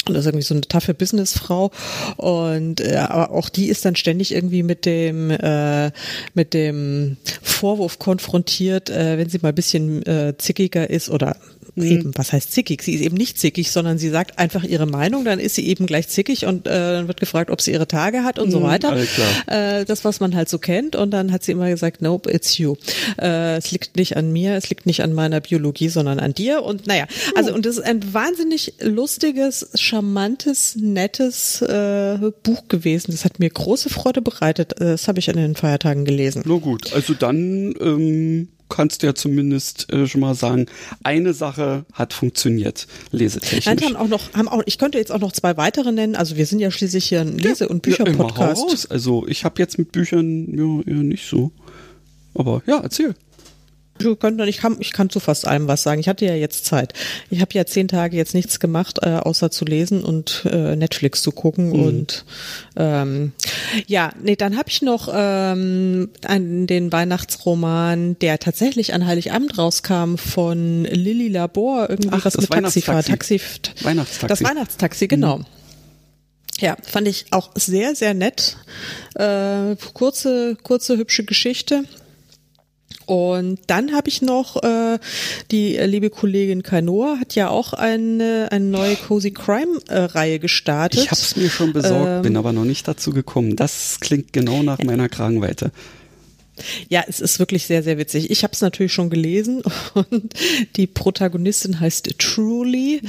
[0.09, 1.71] und das ist irgendwie so eine taffe Businessfrau
[2.17, 5.91] und äh, aber auch die ist dann ständig irgendwie mit dem äh,
[6.35, 11.37] mit dem Vorwurf konfrontiert, äh, wenn sie mal ein bisschen äh, zickiger ist oder.
[11.77, 12.83] Eben, was heißt zickig?
[12.83, 15.87] Sie ist eben nicht zickig, sondern sie sagt einfach ihre Meinung, dann ist sie eben
[15.87, 18.63] gleich zickig und äh, dann wird gefragt, ob sie ihre Tage hat und mhm, so
[18.63, 18.97] weiter.
[19.47, 20.97] Äh, das, was man halt so kennt.
[20.97, 22.77] Und dann hat sie immer gesagt, nope, it's you.
[23.21, 26.63] Äh, es liegt nicht an mir, es liegt nicht an meiner Biologie, sondern an dir.
[26.63, 33.13] Und naja, also und das ist ein wahnsinnig lustiges, charmantes, nettes äh, Buch gewesen.
[33.13, 34.75] Das hat mir große Freude bereitet.
[34.79, 36.43] Das habe ich an den Feiertagen gelesen.
[36.47, 40.67] Na gut, also dann ähm, kannst du ja zumindest äh, schon mal sagen,
[41.03, 43.67] eine Sache hat funktioniert, lesetechnisch.
[43.67, 46.17] Nein, haben auch noch, haben auch, ich könnte jetzt auch noch zwei weitere nennen.
[46.17, 48.85] Also wir sind ja schließlich hier ein Lese- und Bücherpodcast.
[48.85, 51.53] Ja, also ich habe jetzt mit Büchern ja eher nicht so.
[52.35, 53.15] Aber ja, erzähl.
[53.99, 56.01] Ich kann, ich, kann, ich kann zu fast allem was sagen.
[56.01, 56.93] Ich hatte ja jetzt Zeit.
[57.31, 61.23] Ich habe ja zehn Tage jetzt nichts gemacht, äh, außer zu lesen und äh, Netflix
[61.23, 61.69] zu gucken.
[61.69, 61.83] Mhm.
[61.83, 62.25] Und
[62.77, 63.33] ähm,
[63.87, 70.17] ja, nee, dann habe ich noch ähm, einen, den Weihnachtsroman, der tatsächlich an Heiligabend rauskam
[70.17, 73.07] von Lilly Labor, irgendwie Ach, was mit Taxifahrt.
[73.07, 73.41] Taxi,
[73.83, 74.27] Weihnachtstaxi.
[74.27, 75.39] Das Weihnachtstaxi, genau.
[75.39, 75.47] Mhm.
[76.61, 78.57] Ja, fand ich auch sehr, sehr nett.
[79.15, 81.85] Äh, kurze, kurze, hübsche Geschichte.
[83.07, 84.99] Und dann habe ich noch äh,
[85.53, 90.41] die äh, liebe Kollegin Kanoa hat ja auch eine, eine neue Cozy Crime äh, Reihe
[90.41, 91.01] gestartet.
[91.01, 93.55] Ich habe es mir schon besorgt, ähm, bin aber noch nicht dazu gekommen.
[93.55, 95.71] Das klingt genau nach meiner Kragenweite.
[96.89, 98.31] Ja, es ist wirklich sehr, sehr witzig.
[98.31, 99.63] Ich habe es natürlich schon gelesen
[99.95, 100.35] und
[100.77, 103.01] die Protagonistin heißt Truly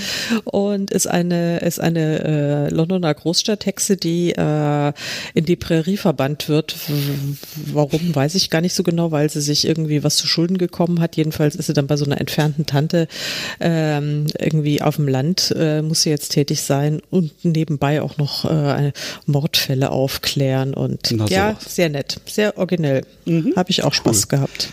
[0.43, 4.93] und ist eine ist eine äh, Londoner Großstadthexe, die äh,
[5.33, 6.75] in die Prärie verbannt wird.
[7.73, 10.99] Warum weiß ich gar nicht so genau, weil sie sich irgendwie was zu Schulden gekommen
[10.99, 11.15] hat.
[11.15, 13.07] Jedenfalls ist sie dann bei so einer entfernten Tante
[13.59, 18.45] ähm, irgendwie auf dem Land äh, muss sie jetzt tätig sein und nebenbei auch noch
[18.45, 18.91] äh,
[19.25, 23.03] Mordfälle aufklären und Na, ja, sehr nett, sehr originell.
[23.25, 23.36] Mhm.
[23.45, 23.55] Mhm.
[23.55, 24.29] Habe ich auch Spaß cool.
[24.29, 24.69] gehabt.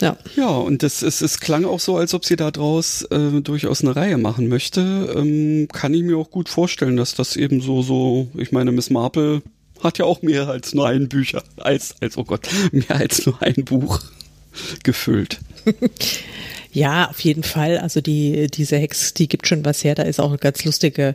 [0.00, 0.16] Ja.
[0.36, 3.82] Ja, und das, es, es klang auch so, als ob sie da draus äh, durchaus
[3.82, 5.12] eine Reihe machen möchte.
[5.16, 8.90] Ähm, kann ich mir auch gut vorstellen, dass das eben so, so, ich meine, Miss
[8.90, 9.42] Marple
[9.82, 13.42] hat ja auch mehr als nur ein Bücher, als, als, oh Gott, mehr als nur
[13.42, 14.00] ein Buch
[14.82, 15.40] gefüllt.
[16.70, 17.78] Ja, auf jeden Fall.
[17.78, 19.94] Also die, diese Hex, die gibt schon was her.
[19.94, 21.14] Da ist auch eine ganz lustige,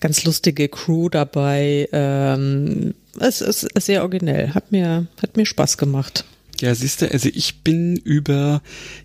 [0.00, 1.88] ganz lustige Crew dabei.
[1.92, 4.54] Ähm, es ist sehr originell.
[4.54, 6.24] Hat mir, hat mir Spaß gemacht.
[6.60, 8.62] Ja, siehst du, also ich bin über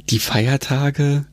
[0.10, 1.26] die Feiertage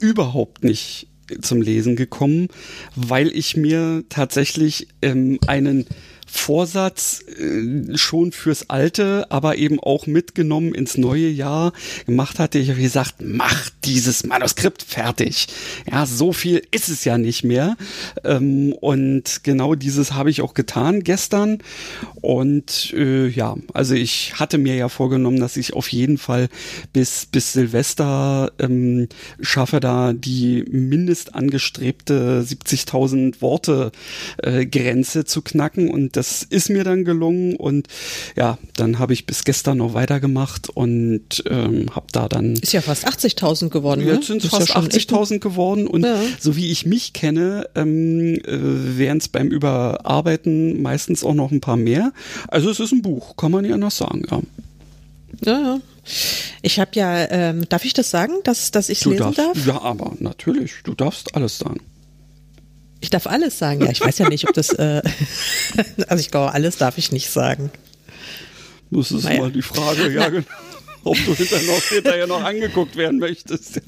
[0.00, 1.08] überhaupt nicht
[1.40, 2.48] zum Lesen gekommen,
[2.96, 5.86] weil ich mir tatsächlich ähm, einen
[6.34, 11.72] Vorsatz äh, schon fürs alte, aber eben auch mitgenommen ins neue Jahr
[12.06, 12.58] gemacht hatte.
[12.58, 15.46] Ich habe gesagt, mach dieses Manuskript fertig.
[15.90, 17.76] Ja, so viel ist es ja nicht mehr.
[18.24, 21.58] Ähm, und genau dieses habe ich auch getan gestern.
[22.20, 26.48] Und äh, ja, also ich hatte mir ja vorgenommen, dass ich auf jeden Fall
[26.92, 29.08] bis bis Silvester ähm,
[29.40, 33.92] schaffe, da die mindest angestrebte 70.000 Worte
[34.42, 37.86] äh, Grenze zu knacken und das das ist mir dann gelungen und
[38.34, 42.54] ja, dann habe ich bis gestern noch weitergemacht und ähm, habe da dann.
[42.54, 44.00] Ist ja fast 80.000 geworden.
[44.00, 44.40] Jetzt ne?
[44.40, 46.18] sind es fast ja 80.000 geworden und ja.
[46.40, 51.60] so wie ich mich kenne, ähm, äh, wären es beim Überarbeiten meistens auch noch ein
[51.60, 52.12] paar mehr.
[52.48, 54.22] Also es ist ein Buch, kann man nicht anders sagen.
[54.30, 54.40] Ja.
[55.44, 55.80] Ja, ja.
[56.62, 59.66] Ich habe ja, ähm, darf ich das sagen, dass, dass ich lesen darfst, darf?
[59.66, 61.80] Ja, aber natürlich, du darfst alles sagen.
[63.04, 63.82] Ich darf alles sagen.
[63.82, 64.70] Ja, ich weiß ja nicht, ob das.
[64.70, 65.02] Äh,
[66.08, 67.70] also ich glaube, alles darf ich nicht sagen.
[68.90, 69.40] Das ist naja.
[69.40, 70.46] mal die Frage, ja, genau.
[71.04, 73.82] Ob du hinterher noch, hinterher noch angeguckt werden möchtest.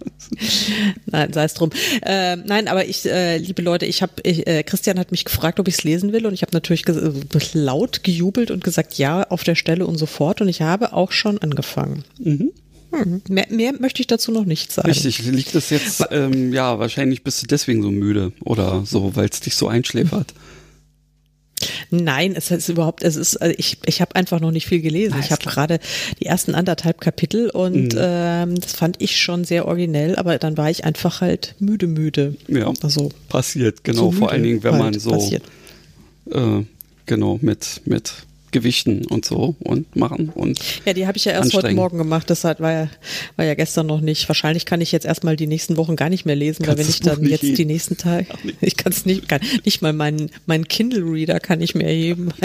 [1.07, 1.71] nein, sei es drum.
[2.03, 5.67] Äh, nein, aber ich, äh, liebe Leute, ich habe, äh, Christian hat mich gefragt, ob
[5.67, 6.85] ich es lesen will und ich habe natürlich
[7.55, 11.39] laut gejubelt und gesagt, ja, auf der Stelle und sofort und ich habe auch schon
[11.39, 12.05] angefangen.
[12.19, 12.53] Mhm.
[13.05, 14.89] Hm, mehr, mehr, möchte ich dazu noch nicht sagen.
[14.89, 19.29] Richtig, liegt das jetzt, ähm, ja, wahrscheinlich bist du deswegen so müde oder so, weil
[19.29, 20.35] es dich so einschläfert.
[21.91, 25.15] Nein, es ist überhaupt, es ist, also ich, ich habe einfach noch nicht viel gelesen.
[25.19, 25.79] Na, ich habe gerade
[26.21, 27.99] die ersten anderthalb Kapitel und Mhm.
[27.99, 32.37] ähm, das fand ich schon sehr originell, aber dann war ich einfach halt müde, müde.
[32.49, 34.11] Ja, Also passiert, genau.
[34.11, 35.31] so vor allen Dingen, wenn halt man so,
[36.31, 36.65] äh,
[37.07, 38.13] genau, mit, mit
[38.53, 41.73] Gewichten und so und machen und Ja, die habe ich ja erst heute.
[41.73, 42.31] Morgen gemacht.
[42.31, 42.89] Das hat, war, ja,
[43.37, 44.29] war ja gestern noch nicht.
[44.29, 46.87] Wahrscheinlich kann ich jetzt erstmal die nächsten Wochen gar nicht mehr lesen, weil Kannst wenn
[46.87, 47.57] das ich dann jetzt heben.
[47.57, 48.27] die nächsten Tage,
[48.61, 52.33] ich kann es nicht, kann nicht mal meinen meinen Kindle Reader kann ich mehr heben.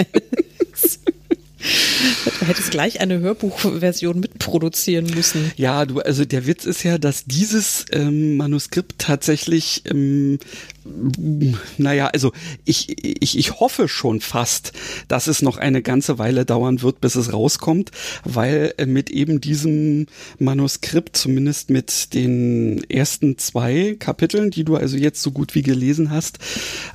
[2.40, 5.52] Du hättest gleich eine Hörbuchversion mitproduzieren müssen.
[5.56, 10.38] Ja, du, also der Witz ist ja, dass dieses ähm, Manuskript tatsächlich, ähm,
[10.84, 12.32] naja, also
[12.64, 14.72] ich, ich, ich hoffe schon fast,
[15.08, 17.90] dass es noch eine ganze Weile dauern wird, bis es rauskommt,
[18.24, 20.06] weil äh, mit eben diesem
[20.38, 26.10] Manuskript, zumindest mit den ersten zwei Kapiteln, die du also jetzt so gut wie gelesen
[26.10, 26.38] hast,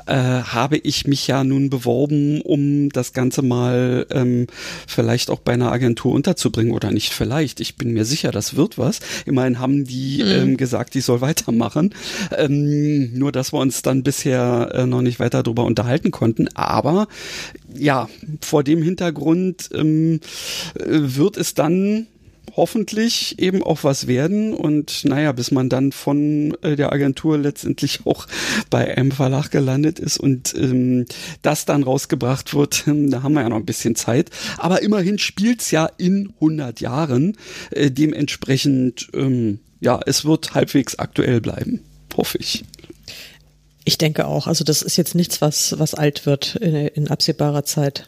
[0.06, 4.47] äh, habe ich mich ja nun beworben, um das Ganze mal ähm,
[4.88, 7.60] vielleicht auch bei einer Agentur unterzubringen oder nicht vielleicht.
[7.60, 9.00] Ich bin mir sicher, das wird was.
[9.26, 11.93] Immerhin haben die ähm, gesagt, ich soll weitermachen.
[12.36, 16.48] Ähm, nur, dass wir uns dann bisher äh, noch nicht weiter darüber unterhalten konnten.
[16.56, 17.08] Aber
[17.74, 18.10] ja,
[18.42, 20.20] vor dem Hintergrund ähm,
[20.76, 22.08] äh, wird es dann
[22.58, 28.02] hoffentlich eben auch was werden und naja, bis man dann von äh, der Agentur letztendlich
[28.06, 28.28] auch
[28.70, 31.06] bei einem Verlag gelandet ist und ähm,
[31.44, 34.32] das dann rausgebracht wird, da haben wir ja noch ein bisschen Zeit.
[34.58, 37.38] Aber immerhin spielt's ja in 100 Jahren.
[37.72, 41.82] Äh, dementsprechend, ähm, ja, es wird halbwegs aktuell bleiben,
[42.16, 42.66] hoffe ich.
[43.88, 44.47] Ich denke auch.
[44.47, 48.08] Also das ist jetzt nichts, was, was alt wird in, in absehbarer Zeit.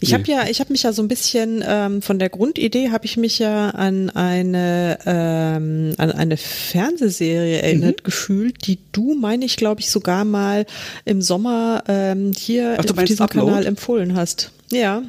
[0.00, 0.14] Ich Nee.
[0.14, 3.16] habe ja, ich habe mich ja so ein bisschen ähm, von der Grundidee habe ich
[3.16, 7.64] mich ja an eine ähm, an eine Fernsehserie Mhm.
[7.64, 10.64] erinnert gefühlt, die du, meine ich, glaube ich, sogar mal
[11.04, 13.46] im Sommer ähm, hier Ach, auf diesem Upload?
[13.48, 14.50] Kanal empfohlen hast.
[14.72, 15.02] Ja,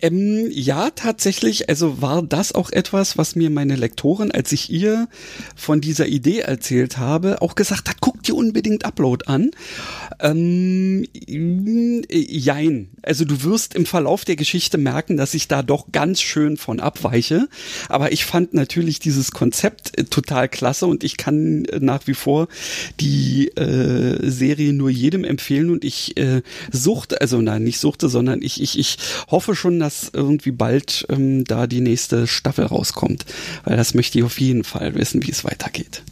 [0.00, 5.08] Ähm, ja, tatsächlich, also war das auch etwas, was mir meine Lektorin, als ich ihr
[5.56, 9.50] von dieser Idee erzählt habe, auch gesagt hat, guck dir unbedingt Upload an.
[10.20, 12.88] Ähm, äh, jein.
[13.02, 16.80] Also du wirst im Verlauf der Geschichte merken, dass ich da doch ganz schön von
[16.80, 17.48] abweiche.
[17.88, 22.14] Aber ich fand natürlich dieses Konzept äh, total klasse und ich kann äh, nach wie
[22.14, 22.48] vor
[23.00, 28.42] die äh, Serie nur jedem empfehlen und ich äh, suchte, also nein, nicht suchte, sondern
[28.42, 28.98] ich, ich, ich
[29.30, 33.24] hoffe schon, dass irgendwie bald ähm, da die nächste Staffel rauskommt,
[33.64, 36.02] weil das möchte ich auf jeden Fall wissen, wie es weitergeht.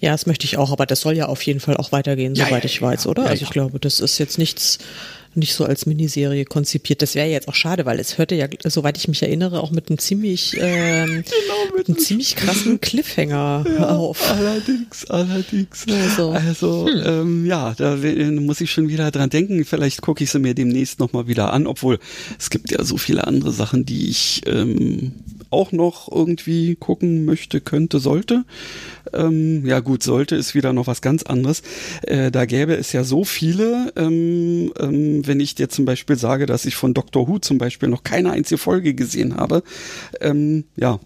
[0.00, 2.46] Ja, das möchte ich auch, aber das soll ja auf jeden Fall auch weitergehen, Ja,
[2.46, 3.10] soweit ja, ich ja, weiß, ja.
[3.10, 3.24] oder?
[3.24, 3.46] Ja, also ja.
[3.48, 4.78] ich glaube, das ist jetzt nichts
[5.36, 7.02] nicht so als Miniserie konzipiert.
[7.02, 9.88] Das wäre jetzt auch schade, weil es hörte ja, soweit ich mich erinnere, auch mit
[9.88, 13.64] einem ziemlich, ähm, Genau, mit einem ziemlich krassen Cliffhanger
[13.98, 14.30] auf.
[14.30, 15.86] Allerdings, allerdings.
[15.88, 19.64] Also, Also, ähm, ja, da we- muss ich schon wieder dran denken.
[19.64, 21.98] Vielleicht gucke ich sie mir demnächst nochmal wieder an, obwohl
[22.38, 25.14] es gibt ja so viele andere Sachen, die ich ähm,
[25.54, 28.44] auch noch irgendwie gucken möchte, könnte, sollte.
[29.12, 31.62] Ähm, ja gut, sollte ist wieder noch was ganz anderes.
[32.02, 36.46] Äh, da gäbe es ja so viele, ähm, ähm, wenn ich dir zum Beispiel sage,
[36.46, 39.62] dass ich von Doctor Who zum Beispiel noch keine einzige Folge gesehen habe.
[40.20, 41.00] Ähm, ja,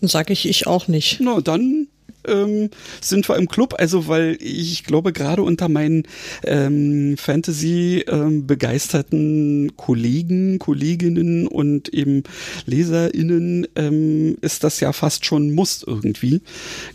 [0.00, 1.20] Sag ich ich auch nicht.
[1.20, 1.88] na, dann
[2.26, 3.74] ähm, sind wir im Club.
[3.78, 6.02] Also, weil ich glaube, gerade unter meinen
[6.44, 12.24] ähm, Fantasy-begeisterten Kollegen, Kolleginnen und eben
[12.66, 16.40] LeserInnen ähm, ist das ja fast schon Muss irgendwie.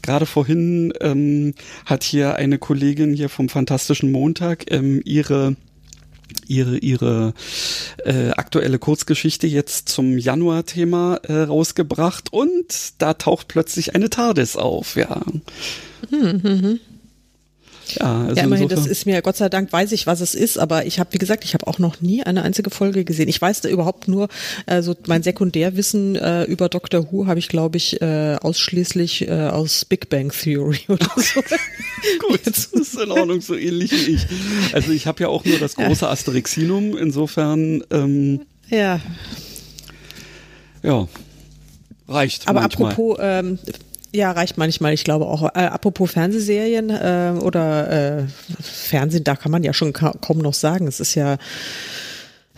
[0.02, 1.54] Gerade vorhin ähm,
[1.86, 5.56] hat hier eine Kollegin hier vom Fantastischen Montag ähm, ihre
[6.48, 7.34] ihre ihre
[8.06, 14.96] äh, aktuelle Kurzgeschichte jetzt zum Januar-Thema äh, rausgebracht und da taucht plötzlich eine TARDIS auf,
[14.96, 15.22] ja.
[17.96, 20.58] Ja, also ja, immerhin, das ist mir, Gott sei Dank weiß ich, was es ist,
[20.58, 23.28] aber ich habe, wie gesagt, ich habe auch noch nie eine einzige Folge gesehen.
[23.28, 24.28] Ich weiß da überhaupt nur,
[24.66, 29.86] also mein Sekundärwissen äh, über Doctor Who habe ich, glaube ich, äh, ausschließlich äh, aus
[29.86, 31.42] Big Bang Theory oder so.
[32.28, 34.28] Gut, das ist in Ordnung, so ähnlich wie ich.
[34.74, 39.02] Also ich habe ja auch nur das große Asterixinum, insofern, ähm, ja,
[40.84, 41.08] ja,
[42.08, 42.92] reicht aber manchmal.
[42.92, 43.60] apropos, ähm,
[44.12, 45.44] ja, reicht manchmal, ich glaube auch.
[45.56, 48.24] Äh, apropos Fernsehserien äh, oder äh,
[48.62, 50.88] Fernsehen, da kann man ja schon ka kaum noch sagen.
[50.88, 51.38] Es ist ja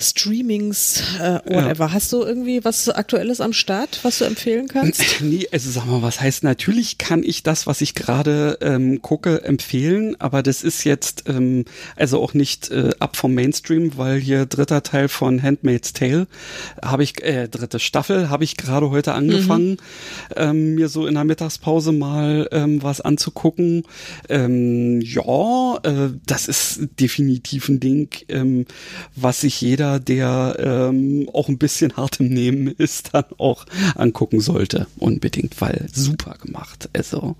[0.01, 1.85] Streamings, äh, whatever.
[1.85, 1.91] Ja.
[1.93, 5.01] Hast du irgendwie was Aktuelles am Start, was du empfehlen kannst?
[5.21, 9.43] Nee, also sag mal, was heißt, natürlich kann ich das, was ich gerade ähm, gucke,
[9.43, 14.45] empfehlen, aber das ist jetzt ähm, also auch nicht äh, ab vom Mainstream, weil hier
[14.45, 16.27] dritter Teil von Handmaid's Tale
[16.83, 19.77] habe ich, äh, dritte Staffel habe ich gerade heute angefangen, mhm.
[20.35, 23.83] ähm, mir so in der Mittagspause mal ähm, was anzugucken.
[24.29, 28.65] Ähm, ja, äh, das ist definitiv ein Ding, ähm,
[29.15, 34.39] was sich jeder der ähm, auch ein bisschen hart im Nehmen ist, dann auch angucken
[34.39, 34.87] sollte.
[34.97, 36.89] Unbedingt, weil super gemacht.
[36.93, 37.35] Also,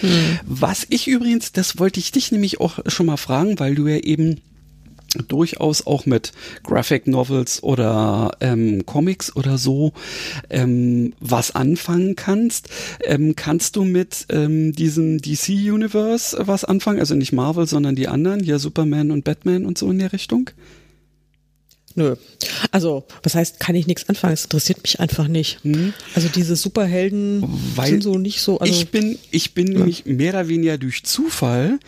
[0.00, 0.10] hm.
[0.46, 3.98] was ich übrigens, das wollte ich dich nämlich auch schon mal fragen, weil du ja
[3.98, 4.40] eben
[5.28, 9.92] durchaus auch mit Graphic Novels oder ähm, Comics oder so
[10.50, 12.68] ähm, was anfangen kannst.
[13.04, 17.00] Ähm, kannst du mit ähm, diesem DC Universe was anfangen?
[17.00, 20.50] Also nicht Marvel, sondern die anderen, ja Superman und Batman und so in der Richtung?
[21.94, 22.16] Nö.
[22.70, 24.34] Also, was heißt, kann ich nichts anfangen?
[24.34, 25.64] Es interessiert mich einfach nicht.
[25.64, 25.92] Mhm.
[26.14, 28.58] Also diese Superhelden Weil sind so nicht so.
[28.58, 29.78] Also, ich bin, ich bin ja.
[29.78, 31.78] nämlich mehr oder weniger durch Zufall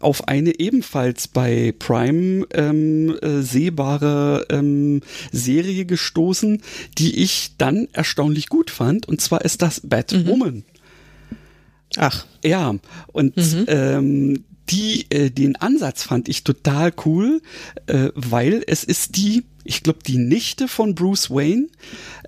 [0.00, 5.00] auf eine ebenfalls bei Prime ähm, äh, sehbare ähm,
[5.32, 6.62] Serie gestoßen,
[6.98, 9.06] die ich dann erstaunlich gut fand.
[9.06, 10.54] Und zwar ist das Batwoman.
[10.54, 10.64] Mhm.
[11.96, 12.26] Ach.
[12.44, 12.74] Ja,
[13.12, 13.64] und mhm.
[13.68, 17.42] ähm, die, äh, den Ansatz fand ich total cool,
[17.86, 21.68] äh, weil es ist die, ich glaube, die Nichte von Bruce Wayne,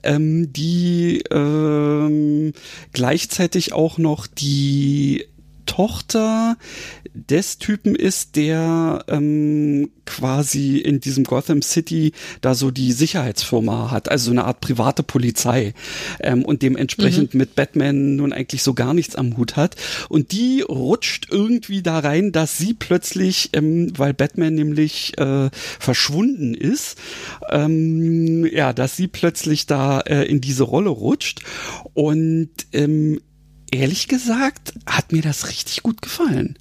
[0.03, 2.53] ähm, die ähm,
[2.93, 5.27] gleichzeitig auch noch die
[5.67, 6.57] Tochter
[7.17, 14.09] des Typen ist, der ähm, quasi in diesem Gotham City da so die Sicherheitsfirma hat,
[14.09, 15.75] also so eine Art private Polizei
[16.21, 17.39] ähm, und dementsprechend mhm.
[17.39, 19.77] mit Batman nun eigentlich so gar nichts am Hut hat.
[20.09, 26.55] Und die rutscht irgendwie da rein, dass sie plötzlich, ähm, weil Batman nämlich äh, verschwunden
[26.55, 26.99] ist,
[27.51, 31.41] ähm, ja, dass sie plötzlich da äh, in diese Rolle rutscht
[31.95, 33.21] und ähm,
[33.71, 36.59] ehrlich gesagt hat mir das richtig gut gefallen.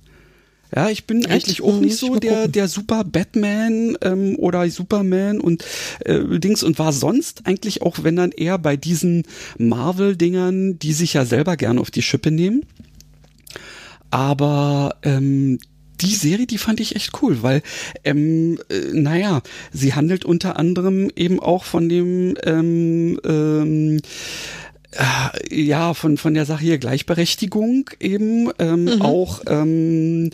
[0.76, 1.32] Ja, ich bin Echt?
[1.32, 5.64] eigentlich auch nicht so der, der super Batman ähm, oder Superman und
[6.02, 9.24] äh, Dings und war sonst eigentlich auch, wenn dann eher bei diesen
[9.58, 12.64] Marvel-Dingern, die sich ja selber gerne auf die Schippe nehmen.
[14.12, 15.60] Aber ähm,
[16.02, 17.62] die Serie, die fand ich echt cool, weil,
[18.04, 24.02] ähm, äh, naja, sie handelt unter anderem eben auch von dem ähm, ähm, äh,
[25.52, 29.02] ja, von, von der Sache hier Gleichberechtigung eben, ähm, mhm.
[29.02, 30.32] auch ähm,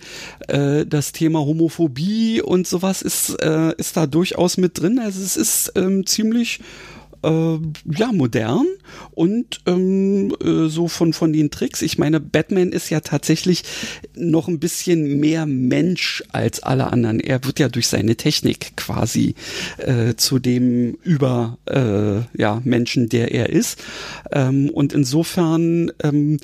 [0.47, 4.99] äh, das Thema Homophobie und sowas ist, äh, ist da durchaus mit drin.
[4.99, 6.59] Also es ist ähm, ziemlich
[7.23, 8.67] äh, ja modern
[9.11, 11.81] und ähm, äh, so von von den Tricks.
[11.81, 13.63] Ich meine, Batman ist ja tatsächlich
[14.15, 17.19] noch ein bisschen mehr Mensch als alle anderen.
[17.19, 19.35] Er wird ja durch seine Technik quasi
[19.77, 23.83] äh, zu dem über äh, ja Menschen, der er ist.
[24.31, 26.37] Ähm, und insofern ähm,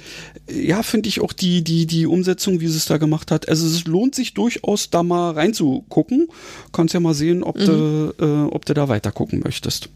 [0.50, 3.50] ja finde ich auch die die die Umsetzung, wie sie es da gemacht hat.
[3.50, 6.28] Also es lohnt sich durchaus da mal reinzugucken.
[6.72, 7.66] Kannst ja mal sehen, ob mhm.
[7.66, 9.90] du äh, ob du da weiter gucken möchtest.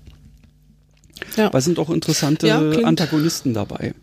[1.38, 1.54] Ja.
[1.54, 3.94] Weil sind auch interessante ja, Antagonisten dabei.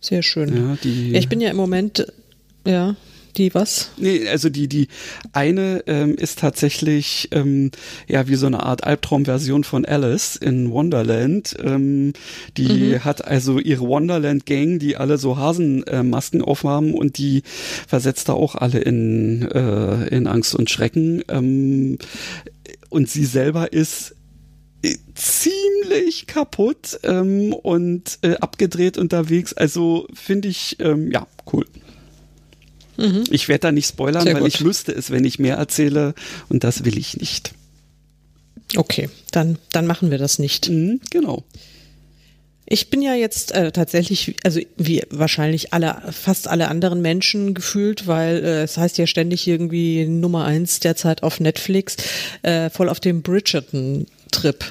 [0.00, 0.56] Sehr schön.
[0.56, 2.06] Ja, die, ich bin ja im Moment,
[2.66, 2.94] ja,
[3.38, 3.90] die was?
[3.96, 4.88] Nee, also die, die
[5.32, 7.70] eine ähm, ist tatsächlich ähm,
[8.08, 11.56] ja wie so eine Art Albtraumversion von Alice in Wonderland.
[11.62, 12.12] Ähm,
[12.56, 13.04] die mhm.
[13.04, 17.42] hat also ihre Wonderland-Gang, die alle so Hasenmasken äh, aufhaben und die
[17.86, 21.22] versetzt da auch alle in, äh, in Angst und Schrecken.
[21.28, 21.98] Ähm,
[22.90, 24.14] und sie selber ist
[25.14, 29.52] ziemlich kaputt ähm, und äh, abgedreht unterwegs.
[29.52, 31.66] Also finde ich, ähm, ja, cool.
[32.96, 33.24] Mhm.
[33.30, 34.54] Ich werde da nicht spoilern, Sehr weil gut.
[34.54, 36.14] ich müsste es, wenn ich mehr erzähle
[36.48, 37.54] und das will ich nicht.
[38.76, 40.68] Okay, dann, dann machen wir das nicht.
[40.68, 41.44] Mhm, genau.
[42.70, 48.06] Ich bin ja jetzt äh, tatsächlich, also wie wahrscheinlich alle, fast alle anderen Menschen gefühlt,
[48.06, 51.96] weil äh, es heißt ja ständig irgendwie Nummer eins derzeit auf Netflix,
[52.42, 53.22] äh, voll auf dem
[54.28, 54.64] Bridgerton-Trip.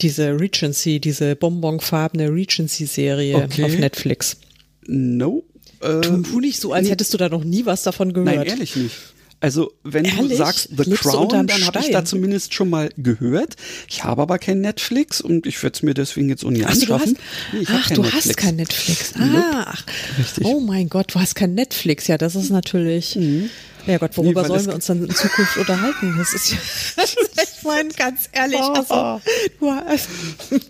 [0.00, 3.64] Diese Regency, diese bonbonfarbene Regency-Serie okay.
[3.64, 4.36] auf Netflix.
[4.86, 5.44] No.
[5.80, 8.36] Äh, tu, tu nicht so, als hättest du da noch nie was davon gehört.
[8.36, 8.96] Nein, ehrlich nicht.
[9.38, 10.30] Also wenn Ehrlich?
[10.30, 13.56] du sagst The Lebst Crown, dann habe ich da zumindest schon mal gehört.
[13.88, 16.70] Ich habe aber kein Netflix und ich werde es mir deswegen jetzt auch nie ach,
[16.70, 17.14] anschaffen.
[17.50, 18.26] Du hast, nee, ach, du Netflix.
[18.26, 19.14] hast kein Netflix.
[19.18, 19.84] Ah, ach,
[20.16, 20.44] Richtig.
[20.44, 22.06] oh mein Gott, du hast kein Netflix.
[22.06, 23.16] Ja, das ist natürlich.
[23.16, 23.50] Mhm.
[23.86, 26.14] Ja Gott, worüber nee, sollen wir uns dann in Zukunft unterhalten?
[26.16, 26.58] Das ist ja,
[27.04, 28.72] ich meine ganz ehrlich, oh.
[28.74, 29.20] also
[29.58, 30.08] du hast,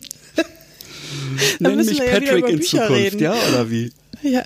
[1.58, 3.20] Nenn mich Patrick ja in Zukunft, reden.
[3.20, 3.92] ja oder wie?
[4.22, 4.44] Ja,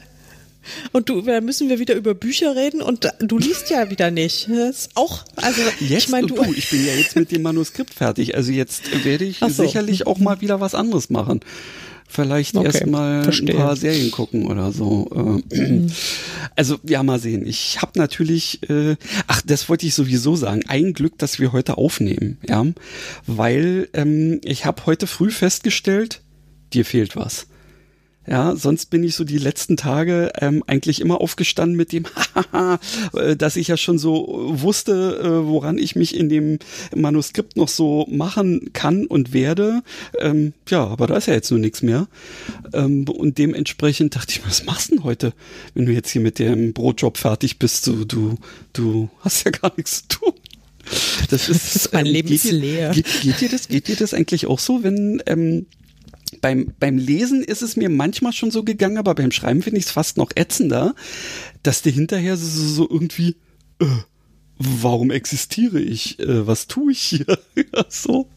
[0.92, 4.48] Und du, da müssen wir wieder über Bücher reden und du liest ja wieder nicht.
[4.48, 7.42] Das ist auch, also jetzt, ich meine, du, du, ich bin ja jetzt mit dem
[7.42, 8.34] Manuskript fertig.
[8.34, 9.48] Also jetzt werde ich so.
[9.48, 11.40] sicherlich auch mal wieder was anderes machen.
[12.08, 15.42] Vielleicht okay, erstmal ein paar Serien gucken oder so.
[15.50, 15.88] Äh,
[16.54, 17.46] also ja, mal sehen.
[17.46, 20.62] Ich habe natürlich, äh, ach, das wollte ich sowieso sagen.
[20.68, 22.64] Ein Glück, dass wir heute aufnehmen, ja,
[23.26, 26.22] weil ähm, ich habe heute früh festgestellt,
[26.72, 27.46] dir fehlt was.
[28.28, 32.06] Ja, sonst bin ich so die letzten Tage ähm, eigentlich immer aufgestanden mit dem,
[33.14, 36.58] äh, dass ich ja schon so wusste, äh, woran ich mich in dem
[36.94, 39.82] Manuskript noch so machen kann und werde.
[40.18, 42.08] Ähm, ja, aber da ist ja jetzt nur nichts mehr.
[42.72, 45.32] Ähm, und dementsprechend dachte ich mir, was machst du denn heute,
[45.74, 47.86] wenn du jetzt hier mit dem Brotjob fertig bist?
[47.86, 48.36] Du, du,
[48.72, 50.32] du hast ja gar nichts zu tun.
[51.30, 52.90] Das ist, das ist mein Leben geht, leer.
[52.90, 55.66] Geht, geht, dir das, geht dir das eigentlich auch so, wenn ähm,
[56.40, 59.86] beim, beim Lesen ist es mir manchmal schon so gegangen, aber beim Schreiben finde ich
[59.86, 60.94] es fast noch ätzender,
[61.62, 63.36] dass dir hinterher so, so irgendwie,
[63.80, 63.86] äh,
[64.58, 66.18] warum existiere ich?
[66.18, 67.38] Äh, was tue ich hier?
[67.88, 68.28] so.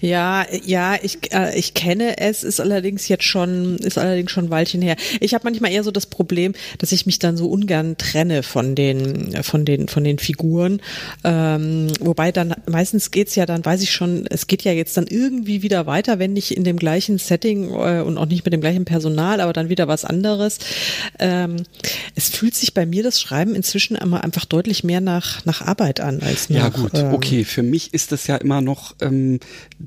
[0.00, 4.50] Ja, ja, ich, äh, ich kenne es, ist allerdings jetzt schon, ist allerdings schon ein
[4.50, 4.96] Weilchen her.
[5.20, 8.74] Ich habe manchmal eher so das Problem, dass ich mich dann so ungern trenne von
[8.74, 10.80] den, von den, von den Figuren.
[11.22, 15.06] Ähm, wobei dann meistens geht's ja, dann weiß ich schon, es geht ja jetzt dann
[15.06, 18.60] irgendwie wieder weiter, wenn nicht in dem gleichen Setting äh, und auch nicht mit dem
[18.62, 20.58] gleichen Personal, aber dann wieder was anderes.
[21.18, 21.56] Ähm,
[22.14, 26.00] es fühlt sich bei mir das Schreiben inzwischen immer einfach deutlich mehr nach, nach Arbeit
[26.00, 26.58] an als nach.
[26.58, 27.44] Ja gut, ähm, okay.
[27.44, 29.40] Für mich ist das ja immer noch ähm,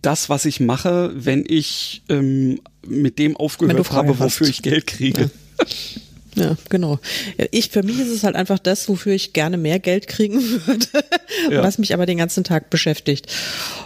[0.05, 5.31] das, was ich mache, wenn ich ähm, mit dem aufgehört habe, wofür ich Geld kriege.
[5.59, 5.65] Ja.
[6.35, 6.99] Ja, genau.
[7.51, 10.87] Ich, für mich ist es halt einfach das, wofür ich gerne mehr Geld kriegen würde,
[11.49, 11.63] ja.
[11.63, 13.27] was mich aber den ganzen Tag beschäftigt.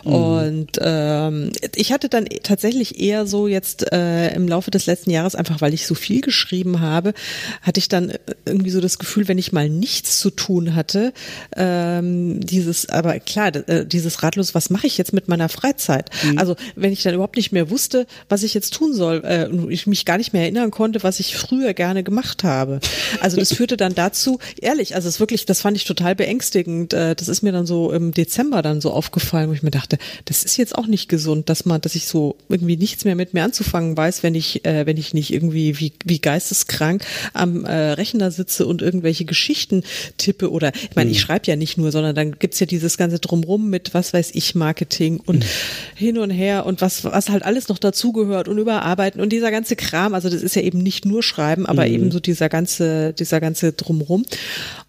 [0.06, 0.14] Mhm.
[0.14, 5.36] Und ähm, ich hatte dann tatsächlich eher so jetzt äh, im Laufe des letzten Jahres,
[5.36, 7.14] einfach weil ich so viel geschrieben habe,
[7.62, 8.14] hatte ich dann
[8.46, 11.14] irgendwie so das Gefühl, wenn ich mal nichts zu tun hatte,
[11.56, 16.10] ähm, dieses, aber klar, äh, dieses ratlos, was mache ich jetzt mit meiner Freizeit?
[16.24, 16.38] Mhm.
[16.38, 19.88] Also wenn ich dann überhaupt nicht mehr wusste, was ich jetzt tun soll, äh, ich
[19.88, 22.80] mich gar nicht mehr erinnern konnte, was ich früher gerne gemacht gemacht habe.
[23.22, 26.94] Also das führte dann dazu, ehrlich, also es wirklich, das fand ich total beängstigend.
[26.94, 29.98] Äh, das ist mir dann so im Dezember dann so aufgefallen, wo ich mir dachte,
[30.26, 33.34] das ist jetzt auch nicht gesund, dass man, dass ich so irgendwie nichts mehr mit
[33.34, 37.74] mir anzufangen weiß, wenn ich, äh, wenn ich nicht irgendwie wie, wie geisteskrank am äh,
[37.74, 39.84] Rechner sitze und irgendwelche Geschichten
[40.18, 41.22] tippe oder, ich meine, ich mhm.
[41.22, 44.56] schreibe ja nicht nur, sondern dann gibt's ja dieses ganze Drumrum mit, was weiß ich,
[44.56, 45.96] Marketing und mhm.
[45.96, 49.76] hin und her und was, was halt alles noch dazugehört und überarbeiten und dieser ganze
[49.76, 50.14] Kram.
[50.14, 51.94] Also das ist ja eben nicht nur Schreiben, aber mhm.
[51.94, 54.26] eben so dieser ganze, dieser ganze Drumrum.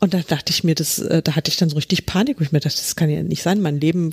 [0.01, 2.45] Und da dachte ich mir, das, äh, da hatte ich dann so richtig Panik, wo
[2.45, 4.13] ich mir dachte, das kann ja nicht sein, mein Leben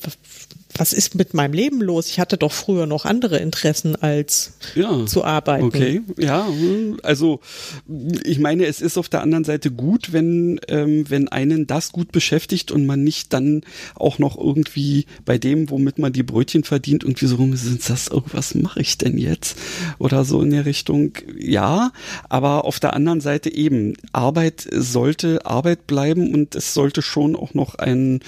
[0.78, 2.10] was ist mit meinem Leben los?
[2.10, 5.66] Ich hatte doch früher noch andere Interessen als ja, zu arbeiten.
[5.66, 6.48] Okay, ja,
[7.02, 7.40] also
[8.24, 12.12] ich meine, es ist auf der anderen Seite gut, wenn ähm, wenn einen das gut
[12.12, 13.62] beschäftigt und man nicht dann
[13.96, 18.12] auch noch irgendwie bei dem, womit man die Brötchen verdient, irgendwie so rum sind das,
[18.12, 19.58] oh, was mache ich denn jetzt?
[19.98, 21.14] Oder so in der Richtung.
[21.38, 21.92] Ja,
[22.28, 27.54] aber auf der anderen Seite eben Arbeit sollte Arbeit bleiben und es sollte schon auch
[27.54, 28.20] noch ein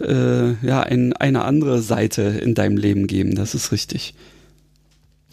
[0.00, 4.14] äh, ja ein eine andere Seite Seite in deinem Leben geben, das ist richtig.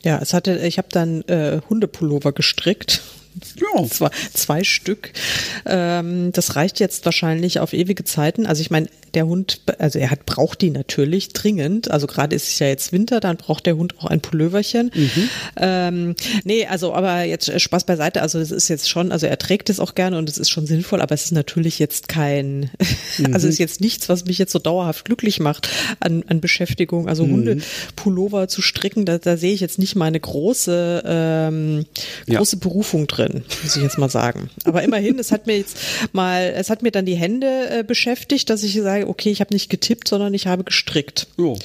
[0.01, 3.01] Ja, es hatte, ich habe dann äh, Hundepullover gestrickt
[3.56, 3.86] ja.
[3.90, 5.12] Zwei, zwei Stück.
[5.66, 8.46] Ähm, das reicht jetzt wahrscheinlich auf ewige Zeiten.
[8.46, 11.92] Also ich meine, der Hund, also er hat, braucht die natürlich dringend.
[11.92, 14.92] Also gerade ist es ja jetzt Winter, dann braucht der Hund auch ein Pulloverchen.
[14.94, 15.30] Mhm.
[15.58, 18.22] Ähm, nee, also aber jetzt äh, Spaß beiseite.
[18.22, 20.66] Also es ist jetzt schon, also er trägt es auch gerne und es ist schon
[20.66, 22.72] sinnvoll, aber es ist natürlich jetzt kein,
[23.18, 23.26] mhm.
[23.34, 25.70] also es ist jetzt nichts, was mich jetzt so dauerhaft glücklich macht
[26.00, 27.08] an, an Beschäftigung.
[27.08, 27.34] Also mhm.
[27.34, 31.86] Hundepullover zu stricken, da, da sehe ich jetzt nicht meine große, ähm,
[32.28, 32.60] große ja.
[32.60, 34.50] Berufung drin drin, muss ich jetzt mal sagen.
[34.66, 35.78] Aber immerhin, es hat mir jetzt
[36.12, 39.54] mal, es hat mir dann die Hände äh, beschäftigt, dass ich sage, okay, ich habe
[39.54, 41.28] nicht getippt, sondern ich habe gestrickt.
[41.38, 41.58] Jo.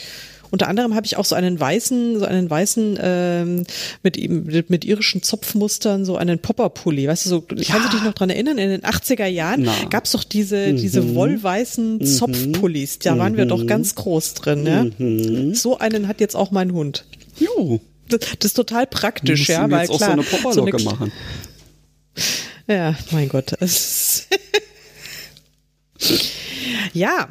[0.50, 3.64] Unter anderem habe ich auch so einen weißen, so einen weißen ähm,
[4.02, 7.06] mit, mit, mit irischen Zopfmustern, so einen Popperpulli.
[7.06, 7.64] Weißt du, so, ja.
[7.74, 8.56] kannst du dich noch dran erinnern?
[8.58, 9.74] In den 80er Jahren Na.
[9.90, 10.76] gab's doch diese, mhm.
[10.78, 12.04] diese wollweißen mhm.
[12.04, 12.98] Zopfpullis.
[13.00, 13.18] Da mhm.
[13.18, 13.66] waren wir doch mhm.
[13.66, 14.66] ganz groß drin.
[14.66, 14.86] Ja?
[14.96, 15.54] Mhm.
[15.54, 17.04] So einen hat jetzt auch mein Hund.
[17.38, 17.80] Jo.
[18.08, 20.18] Das, das ist total praktisch, ja, weil klar.
[20.18, 21.12] Auch so eine so eine, machen.
[22.66, 23.52] Ja, mein Gott.
[26.92, 27.28] ja.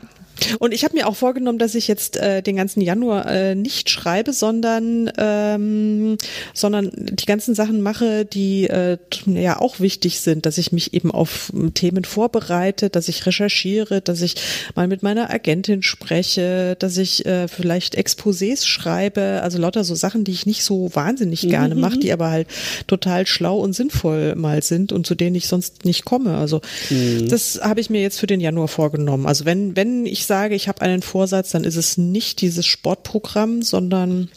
[0.59, 3.89] Und ich habe mir auch vorgenommen, dass ich jetzt äh, den ganzen Januar äh, nicht
[3.89, 6.17] schreibe, sondern ähm,
[6.53, 11.11] sondern die ganzen Sachen mache, die äh, ja auch wichtig sind, dass ich mich eben
[11.11, 14.35] auf Themen vorbereite, dass ich recherchiere, dass ich
[14.75, 20.23] mal mit meiner Agentin spreche, dass ich äh, vielleicht Exposés schreibe, also lauter so Sachen,
[20.23, 21.81] die ich nicht so wahnsinnig gerne Mhm.
[21.81, 22.47] mache, die aber halt
[22.87, 26.37] total schlau und sinnvoll mal sind und zu denen ich sonst nicht komme.
[26.37, 27.27] Also Mhm.
[27.29, 29.25] das habe ich mir jetzt für den Januar vorgenommen.
[29.25, 33.61] Also wenn wenn ich sage, ich habe einen Vorsatz, dann ist es nicht dieses Sportprogramm,
[33.61, 34.29] sondern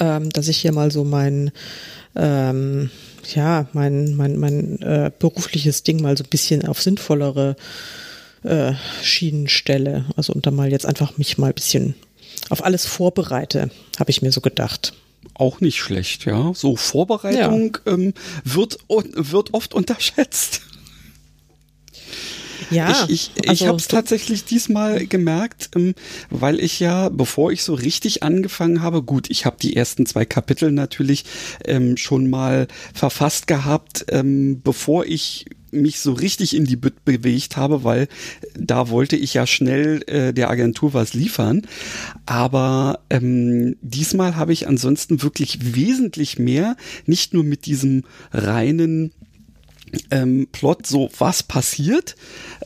[0.00, 1.50] ähm, dass ich hier mal so mein
[2.16, 2.90] ähm,
[3.34, 7.56] ja mein mein mein äh, berufliches Ding mal so ein bisschen auf sinnvollere
[8.44, 8.72] äh,
[9.02, 10.06] Schienen stelle.
[10.16, 11.94] Also und dann mal jetzt einfach mich mal ein bisschen
[12.50, 14.94] auf alles vorbereite, habe ich mir so gedacht.
[15.34, 16.52] Auch nicht schlecht, ja.
[16.54, 18.14] So Vorbereitung ähm,
[18.44, 20.62] wird, wird oft unterschätzt.
[22.70, 25.94] Ja, ich ich, also ich habe es tatsächlich diesmal gemerkt, ähm,
[26.30, 30.24] weil ich ja, bevor ich so richtig angefangen habe, gut, ich habe die ersten zwei
[30.24, 31.24] Kapitel natürlich
[31.64, 37.56] ähm, schon mal verfasst gehabt, ähm, bevor ich mich so richtig in die Bütt bewegt
[37.56, 38.08] habe, weil
[38.58, 41.62] da wollte ich ja schnell äh, der Agentur was liefern.
[42.26, 49.12] Aber ähm, diesmal habe ich ansonsten wirklich wesentlich mehr, nicht nur mit diesem reinen
[50.10, 52.16] ähm, Plot, so was passiert,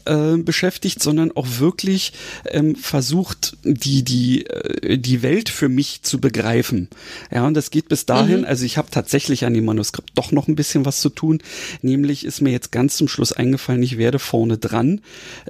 [0.04, 2.12] äh, beschäftigt, sondern auch wirklich
[2.46, 6.88] ähm, versucht, die, die, äh, die Welt für mich zu begreifen.
[7.30, 10.48] Ja, und das geht bis dahin, also ich habe tatsächlich an dem Manuskript doch noch
[10.48, 11.42] ein bisschen was zu tun,
[11.82, 15.00] nämlich ist mir jetzt ganz zum Schluss eingefallen, ich werde vorne dran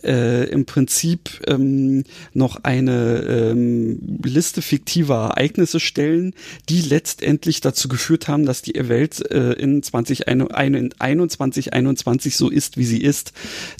[0.02, 6.34] äh, im Prinzip ähm, noch eine ähm, Liste fiktiver Ereignisse stellen,
[6.68, 12.84] die letztendlich dazu geführt haben, dass die Welt äh, in 2021 2021 so ist, wie
[12.84, 13.32] sie ist.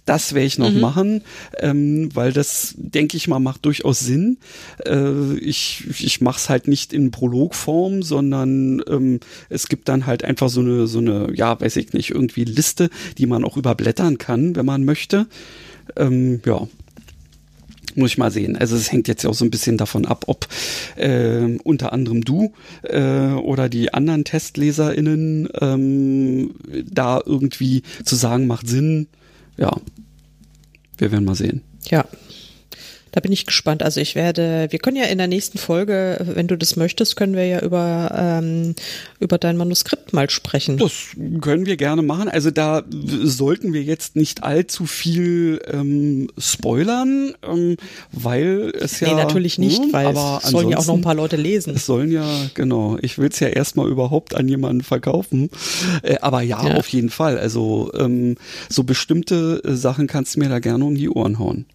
[0.05, 1.23] Das werde ich noch machen,
[1.59, 4.39] ähm, weil das, denke ich mal, macht durchaus Sinn.
[4.85, 10.25] Äh, ich ich mache es halt nicht in Prologform, sondern ähm, es gibt dann halt
[10.25, 14.19] einfach so eine, so eine, ja, weiß ich nicht, irgendwie Liste, die man auch überblättern
[14.19, 15.27] kann, wenn man möchte.
[15.97, 16.67] Ähm, ja,
[17.97, 18.57] muss ich mal sehen.
[18.57, 20.47] Also es hängt jetzt ja auch so ein bisschen davon ab, ob
[20.97, 26.55] äh, unter anderem du äh, oder die anderen TestleserInnen ähm,
[26.91, 29.09] da irgendwie zu sagen, macht Sinn.
[29.57, 29.77] Ja,
[30.99, 31.63] wir werden mal sehen.
[31.85, 32.05] Ja.
[33.13, 33.83] Da bin ich gespannt.
[33.83, 37.35] Also ich werde, wir können ja in der nächsten Folge, wenn du das möchtest, können
[37.35, 38.11] wir ja über,
[38.43, 38.75] ähm,
[39.21, 40.79] über dein Manuskript mal sprechen.
[40.79, 40.93] Das
[41.43, 42.31] können wir gerne machen.
[42.31, 47.77] Also da sollten wir jetzt nicht allzu viel ähm, spoilern, ähm,
[48.13, 49.09] weil es ja.
[49.09, 51.75] nee, natürlich nicht, hm, weil aber es sollen ja auch noch ein paar Leute lesen.
[51.77, 55.51] Es sollen ja, genau, ich will es ja erstmal überhaupt an jemanden verkaufen.
[56.03, 56.77] Äh, aber ja, Ja.
[56.77, 57.39] auf jeden Fall.
[57.39, 58.37] Also ähm,
[58.71, 61.67] so bestimmte äh, Sachen kannst du mir da gerne um die Ohren hauen.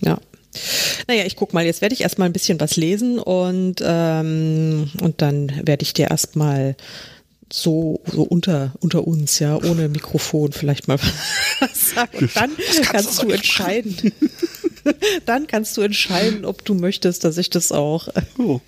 [0.00, 0.18] Ja.
[1.06, 5.22] Naja, ich guck mal, jetzt werde ich erstmal ein bisschen was lesen und, ähm, und
[5.22, 6.74] dann werde ich dir erstmal
[7.52, 10.98] so, so unter, unter uns, ja, ohne Mikrofon vielleicht mal
[11.60, 12.18] was sagen.
[12.18, 12.50] Und dann
[12.84, 14.12] kannst du entscheiden.
[15.26, 18.60] Dann kannst du entscheiden, ob du möchtest, dass ich das auch Oh.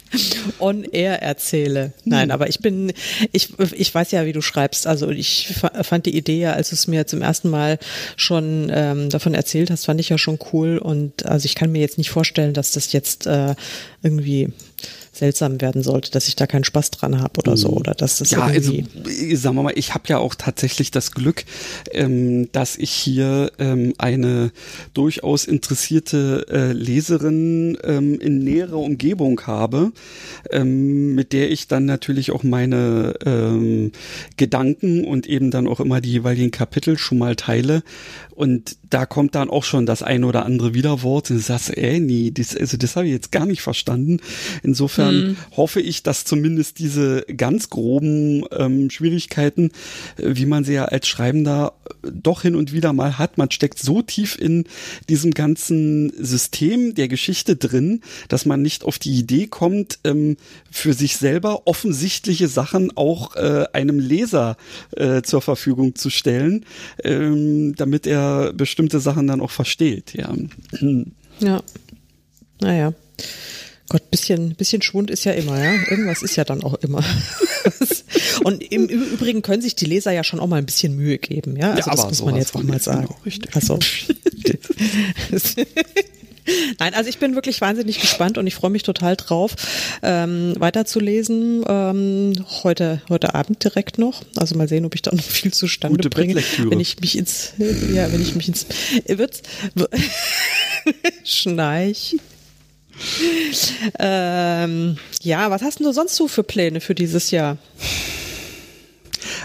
[0.59, 1.95] on air erzähle.
[2.05, 2.93] Nein, aber ich bin,
[3.33, 4.87] ich, ich weiß ja, wie du schreibst.
[4.87, 7.79] Also ich fa- fand die Idee ja, als du es mir zum ersten Mal
[8.17, 10.77] schon ähm, davon erzählt hast, fand ich ja schon cool.
[10.77, 13.55] Und also ich kann mir jetzt nicht vorstellen, dass das jetzt äh,
[14.03, 14.53] irgendwie
[15.23, 17.69] seltsam werden sollte, dass ich da keinen Spaß dran habe oder so.
[17.69, 21.13] Oder dass das Ja, also äh, sagen wir mal, ich habe ja auch tatsächlich das
[21.13, 21.45] Glück,
[21.93, 24.51] ähm, dass ich hier ähm, eine
[24.95, 29.93] durchaus interessierte äh, Leserin ähm, in näherer Umgebung habe,
[30.51, 33.93] ähm, mit der ich dann natürlich auch meine ähm,
[34.37, 37.85] Gedanken und eben dann auch immer die jeweiligen Kapitel schon mal teile.
[38.35, 42.01] Und da kommt dann auch schon das ein oder andere Widerwort und du sagst, ey,
[42.01, 44.19] nee, das, also das habe ich jetzt gar nicht verstanden.
[44.63, 45.12] Insofern
[45.57, 49.71] hoffe ich, dass zumindest diese ganz groben ähm, Schwierigkeiten,
[50.17, 53.51] äh, wie man sie ja als Schreibender äh, doch hin und wieder mal hat, man
[53.51, 54.65] steckt so tief in
[55.09, 60.37] diesem ganzen System der Geschichte drin, dass man nicht auf die Idee kommt, ähm,
[60.71, 64.57] für sich selber offensichtliche Sachen auch äh, einem Leser
[64.97, 66.65] äh, zur Verfügung zu stellen,
[67.05, 70.15] ähm, damit er bestimmte Sachen dann auch versteht.
[70.15, 70.33] Ja.
[71.41, 71.63] Ja.
[72.61, 72.93] Naja.
[73.93, 75.75] Gott, bisschen, bisschen Schwund ist ja immer, ja.
[75.91, 77.05] Irgendwas ist ja dann auch immer.
[78.43, 81.59] Und im Übrigen können sich die Leser ja schon auch mal ein bisschen Mühe geben,
[81.59, 81.73] ja.
[81.73, 83.03] Also Ja, das muss man jetzt auch mal sagen.
[83.03, 83.55] genau, richtig.
[83.55, 83.79] Also.
[86.79, 89.57] Nein, also ich bin wirklich wahnsinnig gespannt und ich freue mich total drauf,
[90.03, 91.63] ähm, weiterzulesen.
[91.69, 92.33] Ähm,
[92.63, 94.23] heute, heute Abend direkt noch.
[94.37, 96.43] Also mal sehen, ob ich da noch viel zustande Gute bringe.
[96.61, 97.53] Wenn ich mich ins,
[97.93, 98.65] ja, wenn ich mich ins,
[99.07, 99.43] wird's,
[101.25, 102.17] Schnarch.
[103.99, 107.59] Ähm, ja, was hast denn du sonst so für Pläne für dieses Jahr?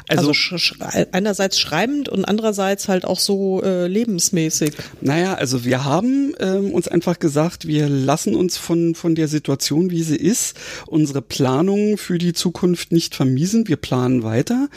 [0.07, 0.73] Also, also sch
[1.11, 4.73] einerseits schreibend und andererseits halt auch so äh, lebensmäßig.
[5.01, 9.91] Naja, also wir haben ähm, uns einfach gesagt, wir lassen uns von, von der Situation,
[9.91, 13.67] wie sie ist, unsere Planung für die Zukunft nicht vermiesen.
[13.67, 14.69] Wir planen weiter.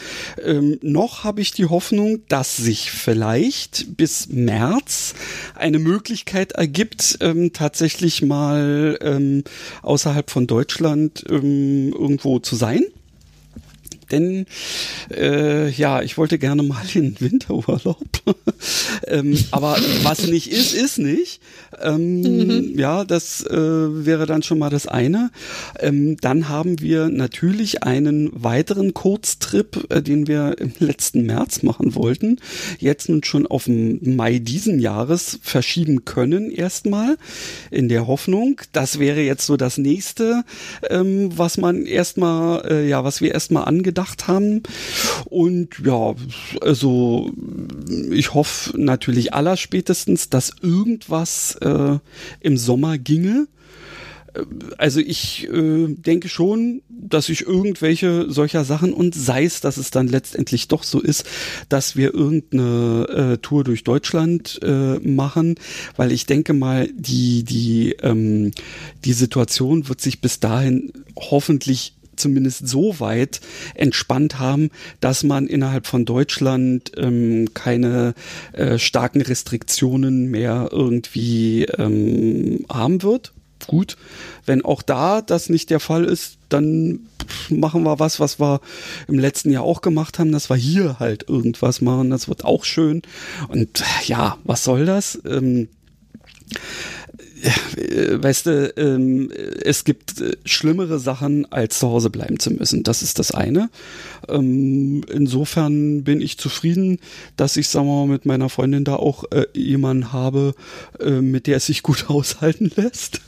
[0.43, 5.13] Ähm, noch habe ich die Hoffnung, dass sich vielleicht bis März
[5.55, 9.43] eine Möglichkeit ergibt, ähm, tatsächlich mal ähm,
[9.81, 12.83] außerhalb von Deutschland ähm, irgendwo zu sein
[14.11, 14.45] denn
[15.13, 17.97] äh, ja, ich wollte gerne mal in Winterurlaub.
[19.07, 21.41] ähm, aber was nicht ist, ist nicht.
[21.81, 22.79] Ähm, mhm.
[22.79, 25.31] Ja, das äh, wäre dann schon mal das eine.
[25.79, 31.95] Ähm, dann haben wir natürlich einen weiteren Kurztrip, äh, den wir im letzten März machen
[31.95, 32.37] wollten,
[32.79, 37.17] jetzt nun schon auf den Mai diesen Jahres verschieben können erstmal,
[37.69, 38.61] in der Hoffnung.
[38.71, 40.43] Das wäre jetzt so das nächste,
[40.89, 44.63] ähm, was man erstmal, äh, ja, was wir erstmal angedacht haben.
[45.25, 46.15] Und ja,
[46.61, 47.31] also
[48.11, 51.97] ich hoffe natürlich allerspätestens, dass irgendwas äh,
[52.39, 53.47] im Sommer ginge.
[54.33, 54.43] Äh,
[54.77, 59.91] also ich äh, denke schon, dass ich irgendwelche solcher Sachen und sei es, dass es
[59.91, 61.25] dann letztendlich doch so ist,
[61.69, 65.55] dass wir irgendeine äh, Tour durch Deutschland äh, machen,
[65.97, 68.51] weil ich denke mal, die die ähm,
[69.03, 73.41] die Situation wird sich bis dahin hoffentlich zumindest so weit
[73.75, 78.13] entspannt haben, dass man innerhalb von Deutschland ähm, keine
[78.53, 83.33] äh, starken Restriktionen mehr irgendwie ähm, haben wird.
[83.67, 83.95] Gut,
[84.45, 87.01] wenn auch da das nicht der Fall ist, dann
[87.49, 88.59] machen wir was, was wir
[89.07, 92.09] im letzten Jahr auch gemacht haben, dass wir hier halt irgendwas machen.
[92.09, 93.01] Das wird auch schön.
[93.47, 95.21] Und ja, was soll das?
[95.25, 95.69] Ähm,
[96.51, 96.57] äh,
[97.43, 99.31] weißt du, ähm,
[99.63, 102.83] es gibt äh, schlimmere Sachen, als zu Hause bleiben zu müssen.
[102.83, 103.69] Das ist das eine.
[104.27, 106.99] Ähm, insofern bin ich zufrieden,
[107.37, 110.55] dass ich, sagen wir mal, mit meiner Freundin da auch äh, jemanden habe,
[110.99, 113.21] äh, mit der es sich gut aushalten lässt.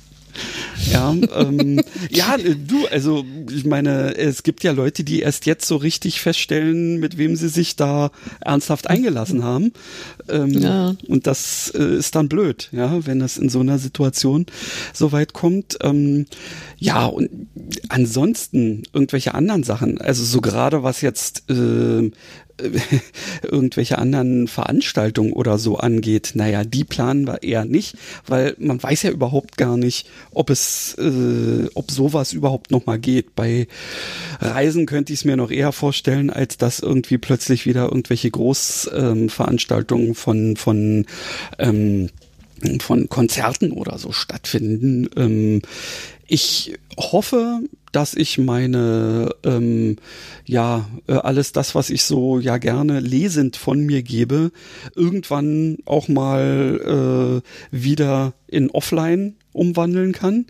[0.92, 5.78] Ja, ähm, ja, du, also ich meine, es gibt ja Leute, die erst jetzt so
[5.78, 8.12] richtig feststellen, mit wem sie sich da
[8.42, 9.74] ernsthaft eingelassen haben.
[10.30, 10.96] Ähm, ja.
[11.08, 14.46] Und das äh, ist dann blöd, ja, wenn es in so einer Situation
[14.94, 15.78] so weit kommt.
[15.82, 16.26] Ähm,
[16.78, 17.30] ja, und
[17.90, 22.12] ansonsten irgendwelche anderen Sachen, also so gerade was jetzt äh,
[23.44, 27.96] irgendwelche anderen Veranstaltungen oder so angeht, naja, die planen wir eher nicht,
[28.28, 33.00] weil man weiß ja überhaupt gar nicht, ob es, äh, ob sowas überhaupt noch mal
[33.00, 33.36] geht.
[33.36, 33.68] Bei
[34.40, 40.08] Reisen könnte ich es mir noch eher vorstellen, als dass irgendwie plötzlich wieder irgendwelche Großveranstaltungen
[40.08, 41.06] ähm, von von
[41.60, 42.10] ähm,
[42.80, 45.10] von Konzerten oder so stattfinden.
[45.18, 45.62] Ähm,
[46.28, 47.62] ich hoffe,
[47.92, 49.98] dass ich meine, ähm,
[50.46, 54.52] ja, äh, alles das, was ich so ja gerne lesend von mir gebe,
[54.96, 60.48] irgendwann auch mal äh, wieder in Offline umwandeln kann.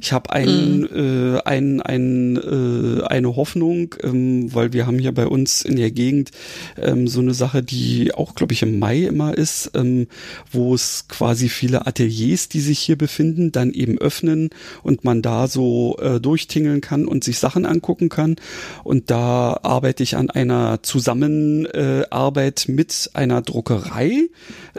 [0.00, 1.36] Ich habe ein, mhm.
[1.36, 5.90] äh, ein, ein, äh, eine Hoffnung, ähm, weil wir haben hier bei uns in der
[5.90, 6.30] Gegend
[6.76, 10.06] ähm, so eine Sache, die auch, glaube ich, im Mai immer ist, ähm,
[10.50, 14.50] wo es quasi viele Ateliers, die sich hier befinden, dann eben öffnen
[14.82, 18.36] und man da so äh, durchtingeln kann und sich Sachen angucken kann.
[18.84, 24.28] Und da arbeite ich an einer Zusammenarbeit mit einer Druckerei,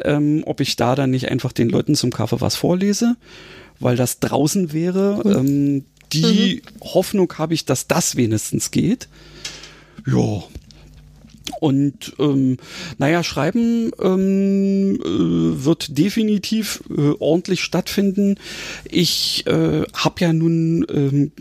[0.04, 3.16] ähm, ob ich da dann nicht einfach den Leuten zum Kaffee was vorlese
[3.80, 5.22] weil das draußen wäre.
[5.24, 5.32] Mhm.
[5.32, 6.82] Ähm, die mhm.
[6.94, 9.08] Hoffnung habe ich, dass das wenigstens geht.
[10.08, 10.44] Ja.
[11.60, 12.58] Und ähm,
[13.00, 18.36] naja, Schreiben ähm, äh, wird definitiv äh, ordentlich stattfinden.
[18.90, 21.32] Ich äh, habe ja nun ähm,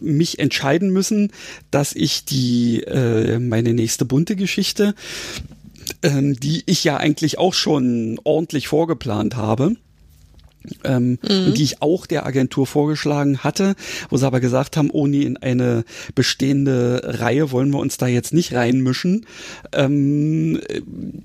[0.00, 1.32] mich entscheiden müssen,
[1.70, 4.94] dass ich die äh, meine nächste bunte Geschichte,
[6.02, 9.74] ähm, die ich ja eigentlich auch schon ordentlich vorgeplant habe,
[10.84, 11.54] ähm, mhm.
[11.54, 13.74] die ich auch der Agentur vorgeschlagen hatte,
[14.10, 15.84] wo sie aber gesagt haben, oh nee, in eine
[16.14, 19.26] bestehende Reihe wollen wir uns da jetzt nicht reinmischen.
[19.72, 20.60] Ähm,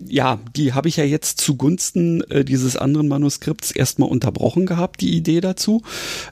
[0.08, 5.16] ja, die habe ich ja jetzt zugunsten äh, dieses anderen Manuskripts erstmal unterbrochen gehabt, die
[5.16, 5.82] Idee dazu.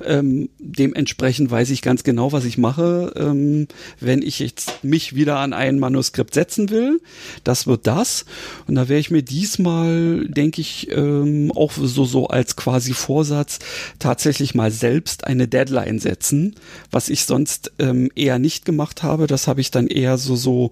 [0.06, 3.68] Ähm, dementsprechend weiß ich ganz genau, was ich mache, ähm,
[4.00, 7.02] wenn ich jetzt mich wieder an ein Manuskript setzen will.
[7.44, 8.26] Das wird das.
[8.68, 13.60] Und da werde ich mir diesmal, denke ich, ähm, auch so, so als quasi Vorsatz,
[14.00, 16.56] tatsächlich mal selbst eine Deadline setzen,
[16.92, 19.28] was ich sonst ähm, eher nicht gemacht habe.
[19.28, 20.72] Das habe ich dann eher so so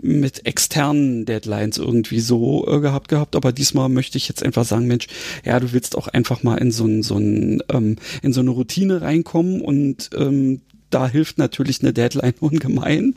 [0.00, 3.36] mit externen Deadlines irgendwie so äh, gehabt gehabt.
[3.36, 5.08] Aber diesmal möchte ich jetzt einfach sagen, Mensch,
[5.44, 8.50] ja, du willst auch einfach mal in so ein so ein ähm, in so eine
[8.50, 10.60] Routine reinkommen und ähm,
[10.90, 13.14] da hilft natürlich eine Deadline ungemein.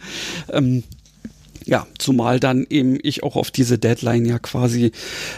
[0.51, 0.83] Ähm,
[1.65, 4.91] ja, zumal dann eben ich auch auf diese Deadline ja quasi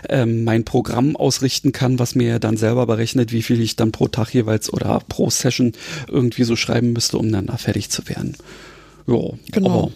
[0.09, 4.07] ähm, mein Programm ausrichten kann, was mir dann selber berechnet, wie viel ich dann pro
[4.07, 5.73] Tag jeweils oder pro Session
[6.07, 8.35] irgendwie so schreiben müsste, um dann da fertig zu werden.
[9.07, 9.21] Ja,
[9.51, 9.69] genau.
[9.69, 9.91] Aber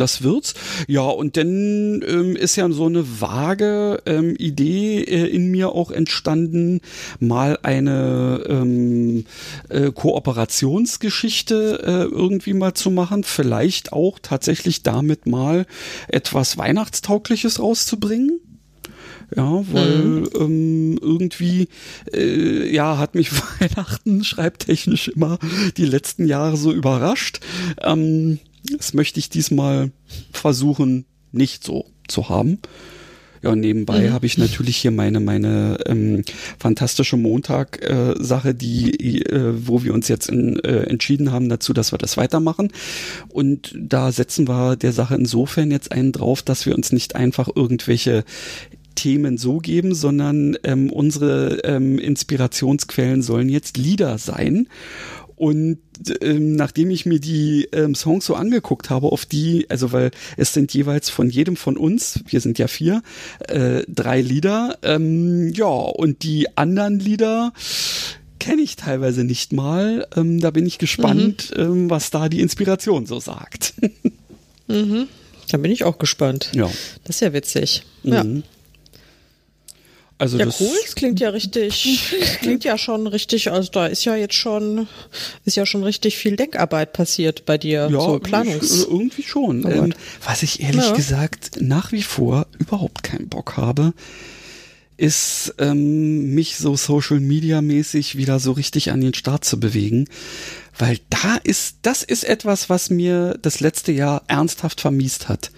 [0.00, 0.54] das wird's.
[0.88, 5.90] Ja, und dann ähm, ist ja so eine vage ähm, Idee äh, in mir auch
[5.90, 6.80] entstanden,
[7.18, 9.24] mal eine ähm,
[9.68, 15.66] äh, Kooperationsgeschichte äh, irgendwie mal zu machen, vielleicht auch tatsächlich damit mal
[16.08, 18.40] etwas Weihnachtstaugliches rauszubringen.
[19.36, 20.28] Ja, weil mhm.
[20.34, 21.68] ähm, irgendwie,
[22.12, 23.30] äh, ja, hat mich
[23.60, 25.38] Weihnachten schreibtechnisch immer
[25.76, 27.40] die letzten Jahre so überrascht.
[27.80, 29.90] Ähm, das möchte ich diesmal
[30.32, 32.58] versuchen, nicht so zu haben.
[33.42, 34.12] Ja, und nebenbei mhm.
[34.12, 36.24] habe ich natürlich hier meine meine ähm,
[36.58, 41.92] fantastische Montag-Sache, äh, die äh, wo wir uns jetzt in, äh, entschieden haben dazu, dass
[41.92, 42.70] wir das weitermachen.
[43.28, 47.48] Und da setzen wir der Sache insofern jetzt einen drauf, dass wir uns nicht einfach
[47.54, 48.24] irgendwelche
[48.94, 54.68] Themen so geben, sondern ähm, unsere ähm, Inspirationsquellen sollen jetzt Lieder sein.
[55.40, 55.78] Und
[56.20, 60.52] ähm, nachdem ich mir die ähm, Songs so angeguckt habe, auf die, also weil es
[60.52, 63.02] sind jeweils von jedem von uns, wir sind ja vier,
[63.48, 67.54] äh, drei Lieder, ähm, ja, und die anderen Lieder
[68.38, 70.06] kenne ich teilweise nicht mal.
[70.14, 71.62] Ähm, da bin ich gespannt, mhm.
[71.62, 73.72] ähm, was da die Inspiration so sagt.
[74.68, 75.08] mhm.
[75.50, 76.50] Da bin ich auch gespannt.
[76.52, 76.70] Ja.
[77.04, 77.84] Das ist ja witzig.
[78.02, 78.12] Mhm.
[78.12, 78.24] Ja.
[80.20, 84.04] Also ja, das cool, es klingt ja richtig, klingt ja schon richtig, also da ist
[84.04, 84.86] ja jetzt schon,
[85.46, 88.82] ist ja schon richtig viel Denkarbeit passiert bei dir, ja, so Planungs.
[88.82, 89.64] Ich, irgendwie schon.
[89.64, 90.92] Ähm, was ich ehrlich ja.
[90.92, 93.94] gesagt nach wie vor überhaupt keinen Bock habe,
[94.98, 100.06] ist ähm, mich so Social Media mäßig wieder so richtig an den Start zu bewegen,
[100.76, 105.50] weil da ist, das ist etwas, was mir das letzte Jahr ernsthaft vermiest hat.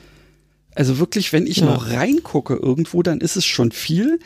[0.75, 1.67] Also wirklich, wenn ich ja.
[1.67, 4.19] noch reingucke irgendwo, dann ist es schon viel.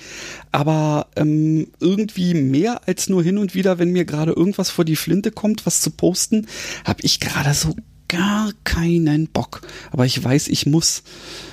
[0.53, 4.97] Aber ähm, irgendwie mehr als nur hin und wieder, wenn mir gerade irgendwas vor die
[4.97, 6.47] Flinte kommt, was zu posten,
[6.85, 7.75] habe ich gerade so
[8.09, 9.63] gar keinen Bock.
[9.91, 11.03] Aber ich weiß, ich muss.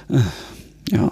[0.09, 1.11] Äh, ja.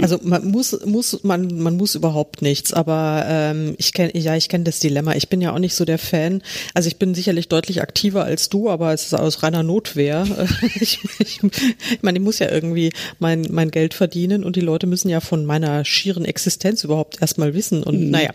[0.00, 4.48] Also man muss, muss, man, man muss überhaupt nichts, aber ähm, ich kenne, ja, ich
[4.48, 5.14] kenne das Dilemma.
[5.14, 6.42] Ich bin ja auch nicht so der Fan.
[6.74, 10.26] Also ich bin sicherlich deutlich aktiver als du, aber es ist aus reiner Notwehr.
[10.80, 14.86] ich, ich, ich meine, ich muss ja irgendwie mein, mein Geld verdienen und die Leute
[14.86, 17.82] müssen ja von meiner schieren Existenz überhaupt erstmal wissen.
[17.82, 18.10] Und mhm.
[18.10, 18.30] naja,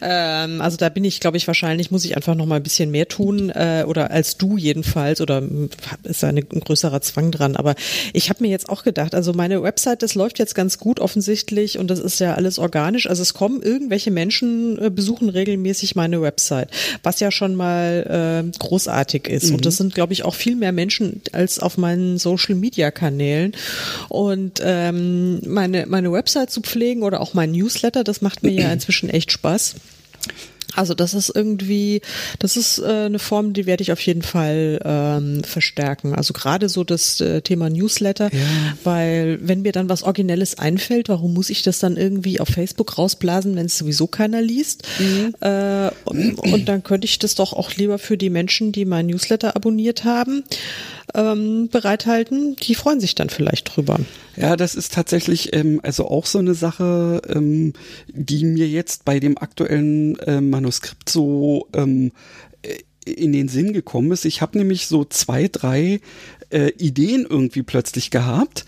[0.00, 2.90] ähm, also da bin ich, glaube ich, wahrscheinlich muss ich einfach noch mal ein bisschen
[2.90, 5.42] mehr tun äh, oder als du jedenfalls oder
[6.02, 7.56] ist eine, ein größerer Zwang dran.
[7.56, 7.74] Aber
[8.12, 10.98] ich habe mir jetzt auch gedacht, also meine Website, das läuft jetzt ganz ganz gut
[10.98, 13.08] offensichtlich und das ist ja alles organisch.
[13.08, 16.70] Also es kommen irgendwelche Menschen, äh, besuchen regelmäßig meine Website,
[17.04, 19.50] was ja schon mal äh, großartig ist.
[19.50, 19.54] Mhm.
[19.54, 23.52] Und das sind, glaube ich, auch viel mehr Menschen als auf meinen Social-Media-Kanälen.
[24.08, 28.72] Und ähm, meine, meine Website zu pflegen oder auch mein Newsletter, das macht mir ja
[28.72, 29.76] inzwischen echt Spaß.
[30.74, 32.00] Also das ist irgendwie,
[32.38, 36.14] das ist äh, eine Form, die werde ich auf jeden Fall ähm, verstärken.
[36.14, 38.38] Also gerade so das äh, Thema Newsletter, ja.
[38.84, 42.98] weil wenn mir dann was Originelles einfällt, warum muss ich das dann irgendwie auf Facebook
[42.98, 44.84] rausblasen, wenn es sowieso keiner liest?
[44.98, 45.34] Mhm.
[45.40, 49.06] Äh, und, und, dann könnte ich das doch auch lieber für die Menschen, die mein
[49.06, 50.44] Newsletter abonniert haben,
[51.14, 52.56] ähm, bereithalten.
[52.56, 53.98] Die freuen sich dann vielleicht drüber.
[54.36, 57.72] Ja, das ist tatsächlich ähm, also auch so eine Sache, ähm,
[58.08, 62.12] die mir jetzt bei dem aktuellen äh, Manuskript so ähm,
[62.62, 64.24] äh, in den Sinn gekommen ist.
[64.24, 66.00] Ich habe nämlich so zwei, drei
[66.50, 68.64] äh, Ideen irgendwie plötzlich gehabt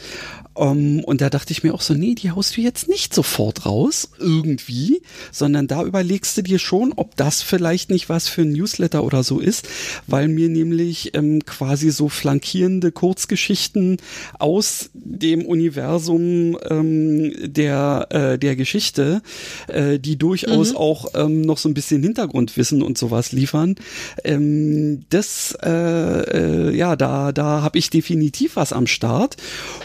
[0.55, 3.13] um, ähm, und da dachte ich mir auch so, nee, die haust du jetzt nicht
[3.13, 5.03] sofort raus, irgendwie,
[5.33, 9.25] sondern da überlegst du dir schon, ob das vielleicht nicht was für ein Newsletter oder
[9.25, 9.69] so ist,
[10.07, 13.97] weil mir nämlich ähm, quasi so flankierende Kurzgeschichten
[14.39, 19.23] aus dem Universum ähm, der, äh, der Geschichte,
[19.67, 20.77] äh, die durchaus mhm.
[20.77, 23.75] auch ähm, noch so ein bisschen Hintergrundwissen und sowas liefern,
[24.23, 29.37] ähm, das, äh, äh, ja, da, da habe ich definitiv was am Start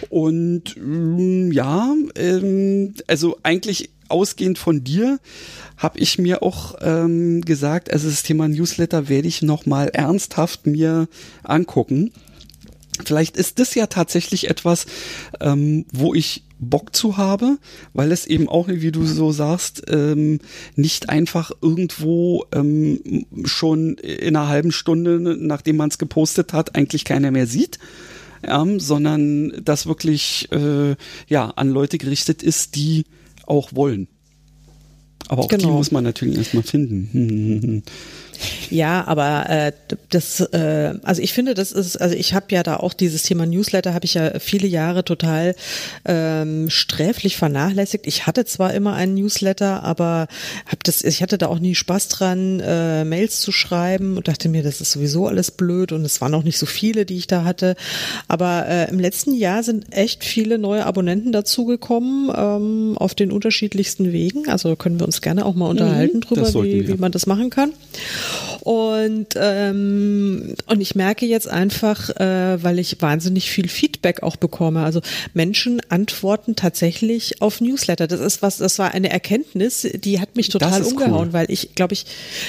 [0.10, 5.20] und und ähm, ja, ähm, also eigentlich ausgehend von dir
[5.78, 10.68] habe ich mir auch ähm, gesagt, also das Thema Newsletter werde ich noch mal ernsthaft
[10.68, 11.08] mir
[11.44, 12.12] angucken.
[13.06, 14.86] Vielleicht ist das ja tatsächlich etwas,
[15.40, 17.58] ähm, wo ich Bock zu habe,
[17.94, 20.40] weil es eben auch, wie du so sagst, ähm,
[20.76, 27.06] nicht einfach irgendwo ähm, schon in einer halben Stunde, nachdem man es gepostet hat, eigentlich
[27.06, 27.80] keiner mehr sieht.
[28.46, 30.96] Ja, sondern das wirklich äh,
[31.28, 33.06] ja an Leute gerichtet ist, die
[33.46, 34.08] auch wollen.
[35.28, 35.64] Aber auch genau.
[35.68, 37.84] die muss man natürlich erstmal finden.
[38.70, 39.72] Ja, aber äh,
[40.10, 43.46] das, äh, also ich finde, das ist, also ich habe ja da auch dieses Thema
[43.46, 45.56] Newsletter, habe ich ja viele Jahre total
[46.06, 48.06] ähm, sträflich vernachlässigt.
[48.08, 50.28] Ich hatte zwar immer einen Newsletter, aber
[50.66, 54.50] hab das, ich hatte da auch nie Spaß dran, äh, Mails zu schreiben und dachte
[54.50, 57.28] mir, das ist sowieso alles blöd und es waren auch nicht so viele, die ich
[57.28, 57.76] da hatte.
[58.28, 64.12] Aber äh, im letzten Jahr sind echt viele neue Abonnenten dazugekommen ähm, auf den unterschiedlichsten
[64.12, 64.48] Wegen.
[64.50, 67.26] Also können wir uns gerne auch mal mhm, unterhalten mhm, drüber, wie, wie man das
[67.26, 67.74] machen kann.
[68.62, 74.84] Und, ähm, und ich merke jetzt einfach, äh, weil ich wahnsinnig viel Feedback auch bekomme.
[74.84, 75.02] Also
[75.34, 78.08] Menschen antworten tatsächlich auf Newsletter.
[78.08, 81.34] Das ist was, das war eine Erkenntnis, die hat mich total umgehauen, cool.
[81.34, 82.06] weil ich, glaube ich,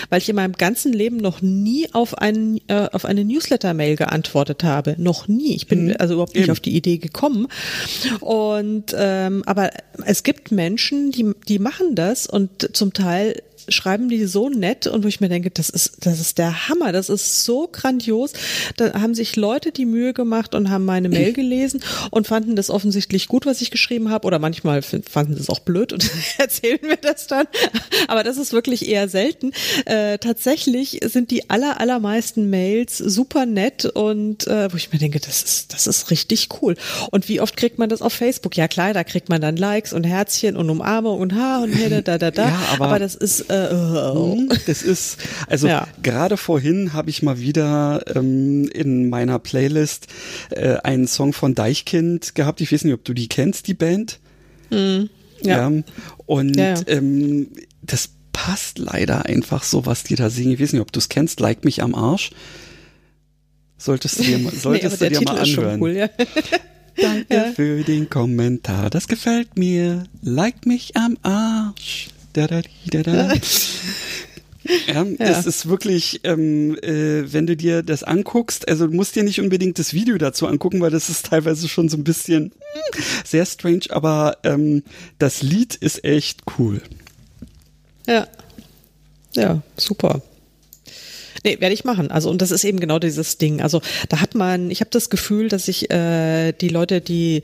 [0.09, 4.65] weil ich in meinem ganzen Leben noch nie auf einen, äh, auf eine Newsletter-Mail geantwortet
[4.65, 4.97] habe.
[4.99, 5.55] Noch nie.
[5.55, 5.97] Ich bin mhm.
[5.99, 6.53] also überhaupt nicht Eben.
[6.53, 7.47] auf die Idee gekommen.
[8.21, 9.71] Und ähm, aber
[10.05, 15.05] es gibt Menschen, die, die machen das und zum Teil schreiben die so nett und
[15.05, 18.33] wo ich mir denke, das ist, das ist der Hammer, das ist so grandios.
[18.77, 22.71] Da haben sich Leute die Mühe gemacht und haben meine Mail gelesen und fanden das
[22.71, 26.79] offensichtlich gut, was ich geschrieben habe oder manchmal fanden sie es auch blöd und erzählen
[26.83, 27.47] mir das dann.
[28.09, 29.53] Aber das ist wirklich eher selten.
[29.87, 35.21] Äh, tatsächlich sind die aller, allermeisten Mails super nett und äh, wo ich mir denke,
[35.21, 36.77] das ist, das ist richtig cool.
[37.11, 38.57] Und wie oft kriegt man das auf Facebook?
[38.57, 42.01] Ja klar, da kriegt man dann Likes und Herzchen und Umarmung und Ha und da,
[42.01, 42.41] da, da, da.
[42.51, 44.49] Ja, aber, aber das ist äh, oh.
[44.67, 45.87] Das ist, also ja.
[46.03, 50.07] gerade vorhin habe ich mal wieder ähm, in meiner Playlist
[50.51, 52.61] äh, einen Song von Deichkind gehabt.
[52.61, 54.19] Ich weiß nicht, ob du die kennst, die Band.
[54.71, 55.11] Mhm.
[55.43, 55.71] Ja.
[55.71, 55.83] ja.
[56.27, 57.49] Und ja, Ähm,
[57.83, 60.53] das passt leider einfach so, was die da singen.
[60.53, 62.31] Ich weiß nicht, ob du es kennst, Like mich am Arsch.
[63.77, 65.81] Solltest du dir, mal, solltest nee, du dir mal anhören.
[65.81, 66.09] Cool, ja.
[67.01, 68.91] Danke für den Kommentar.
[68.91, 70.05] Das gefällt mir.
[70.21, 72.09] Like mich am Arsch.
[72.33, 73.35] Da, da, da, da.
[74.87, 79.17] Ja, ja, es ist wirklich, ähm, äh, wenn du dir das anguckst, also du musst
[79.17, 82.53] dir nicht unbedingt das Video dazu angucken, weil das ist teilweise schon so ein bisschen
[82.53, 84.83] hm, sehr strange, aber ähm,
[85.19, 86.83] das Lied ist echt cool.
[88.07, 88.29] Ja.
[89.35, 90.23] Ja, super.
[91.45, 92.11] Nee, werde ich machen.
[92.11, 93.63] Also und das ist eben genau dieses Ding.
[93.63, 97.43] Also da hat man, ich habe das Gefühl, dass ich äh, die Leute, die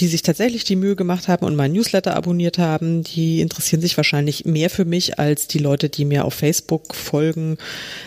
[0.00, 3.96] die sich tatsächlich die Mühe gemacht haben und meinen Newsletter abonniert haben, die interessieren sich
[3.96, 7.58] wahrscheinlich mehr für mich als die Leute, die mir auf Facebook folgen.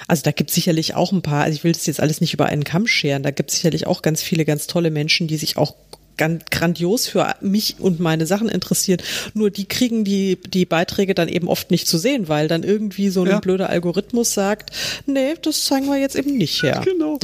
[0.07, 2.33] Also da gibt es sicherlich auch ein paar, also ich will das jetzt alles nicht
[2.33, 5.37] über einen Kamm scheren, da gibt es sicherlich auch ganz viele ganz tolle Menschen, die
[5.37, 5.75] sich auch
[6.21, 9.01] ganz grandios für mich und meine Sachen interessieren.
[9.33, 13.09] Nur die kriegen die, die Beiträge dann eben oft nicht zu sehen, weil dann irgendwie
[13.09, 13.39] so ein ja.
[13.39, 14.69] blöder Algorithmus sagt,
[15.07, 16.83] nee, das zeigen wir jetzt eben nicht her.
[16.85, 17.17] Genau.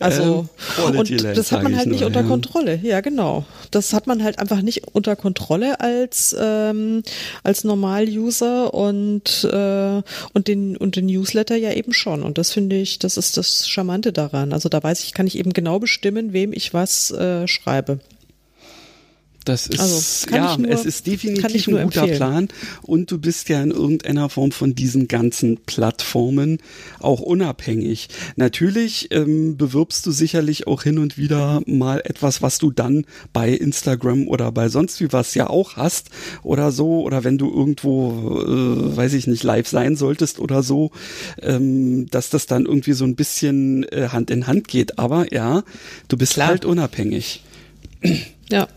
[0.00, 0.48] Also,
[0.84, 2.26] ähm, und das hat man halt nicht nur, unter ja.
[2.26, 2.80] Kontrolle.
[2.82, 3.44] Ja, genau.
[3.70, 7.04] Das hat man halt einfach nicht unter Kontrolle als, ähm,
[7.44, 12.24] als Normal-User und, äh, und den, und den Newsletter ja eben schon.
[12.24, 14.52] Und das finde ich, das ist das Charmante daran.
[14.52, 18.00] Also da weiß ich, kann ich eben genau bestimmen, wem ich was äh, schreibe.
[19.44, 22.16] Das ist, also, ja, nur, es ist definitiv ein guter empfehlen.
[22.16, 22.48] Plan
[22.82, 26.58] und du bist ja in irgendeiner Form von diesen ganzen Plattformen
[26.98, 28.08] auch unabhängig.
[28.36, 33.50] Natürlich ähm, bewirbst du sicherlich auch hin und wieder mal etwas, was du dann bei
[33.50, 36.10] Instagram oder bei sonst wie was ja auch hast
[36.42, 40.90] oder so oder wenn du irgendwo, äh, weiß ich nicht, live sein solltest oder so,
[41.40, 44.98] ähm, dass das dann irgendwie so ein bisschen äh, Hand in Hand geht.
[44.98, 45.62] Aber ja,
[46.08, 46.48] du bist Klar.
[46.48, 47.42] halt unabhängig.
[48.50, 48.68] Ja.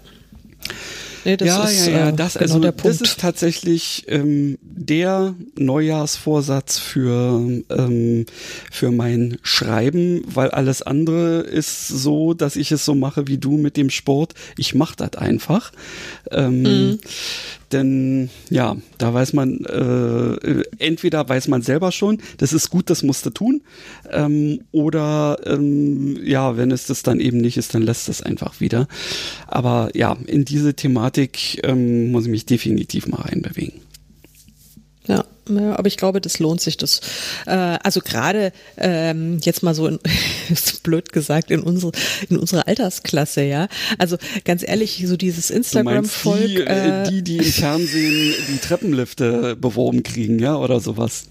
[1.25, 3.01] Nee, das ja, ist, ja, ja, äh, das, genau also, der Punkt.
[3.01, 8.25] das ist tatsächlich ähm, der Neujahrsvorsatz für, ähm,
[8.71, 13.57] für mein Schreiben, weil alles andere ist so, dass ich es so mache wie du
[13.57, 14.33] mit dem Sport.
[14.57, 15.71] Ich mache das einfach.
[16.29, 16.99] Ähm, mhm.
[17.73, 23.03] Denn ja, da weiß man, äh, entweder weiß man selber schon, das ist gut, das
[23.03, 23.61] musst du tun,
[24.11, 28.59] ähm, oder ähm, ja, wenn es das dann eben nicht ist, dann lässt es einfach
[28.59, 28.87] wieder.
[29.47, 33.81] Aber ja, in diese Thematik ähm, muss ich mich definitiv mal reinbewegen.
[35.49, 36.77] Ja, aber ich glaube, das lohnt sich.
[36.77, 37.01] Das,
[37.45, 39.99] äh, also gerade ähm, jetzt mal so in,
[40.83, 41.91] blöd gesagt in unsere
[42.29, 43.67] in unsere Altersklasse, ja.
[43.97, 50.03] Also ganz ehrlich, so dieses Instagram-Volk, die, äh, die, die im Fernsehen die Treppenlifte beworben
[50.03, 51.25] kriegen, ja, oder sowas.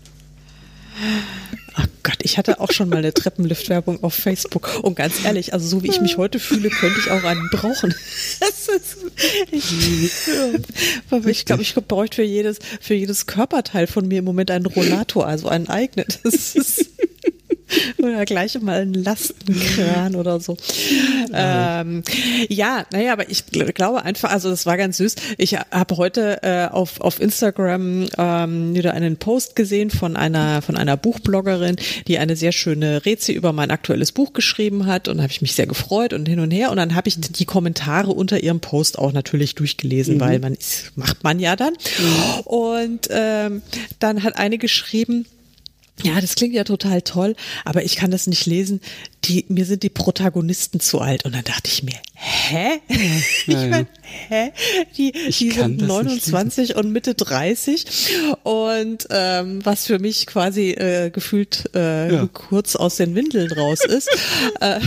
[1.75, 4.81] Ach Gott, ich hatte auch schon mal eine Treppenlift-Werbung auf Facebook.
[4.83, 7.95] Und ganz ehrlich, also so wie ich mich heute fühle, könnte ich auch einen brauchen.
[8.41, 8.97] Das ist,
[9.51, 10.27] ich
[11.11, 11.27] ja.
[11.27, 15.27] ich glaube, ich bräuchte für jedes, für jedes Körperteil von mir im Moment einen Rollator,
[15.27, 16.07] also einen eigenen.
[16.23, 16.91] Das ist
[17.99, 20.57] oder gleich mal einen Lastenkran oder so.
[21.33, 22.03] Ähm,
[22.49, 25.15] ja, naja, aber ich glaube einfach, also das war ganz süß.
[25.39, 30.77] Ich habe heute äh, auf, auf Instagram ähm, wieder einen Post gesehen von einer, von
[30.77, 35.33] einer Buchbloggerin, die eine sehr schöne Rätsel über mein aktuelles Buch geschrieben hat und habe
[35.33, 36.71] ich mich sehr gefreut und hin und her.
[36.71, 40.21] Und dann habe ich die Kommentare unter ihrem Post auch natürlich durchgelesen, mhm.
[40.21, 40.57] weil man
[40.97, 41.73] macht man ja dann.
[41.73, 42.41] Mhm.
[42.45, 43.63] Und ähm,
[43.99, 45.27] dann hat eine geschrieben,
[46.03, 48.81] ja, das klingt ja total toll, aber ich kann das nicht lesen.
[49.25, 51.25] Die, mir sind die Protagonisten zu alt.
[51.25, 52.81] Und dann dachte ich mir, hä?
[53.47, 53.69] Ja, ich ja.
[53.69, 53.87] mein,
[54.29, 54.53] hä?
[54.97, 57.87] Die, die sind 29 und Mitte 30.
[58.43, 62.29] Und ähm, was für mich quasi äh, gefühlt äh, ja.
[62.33, 64.09] kurz aus den Windeln raus ist.
[64.61, 64.81] äh,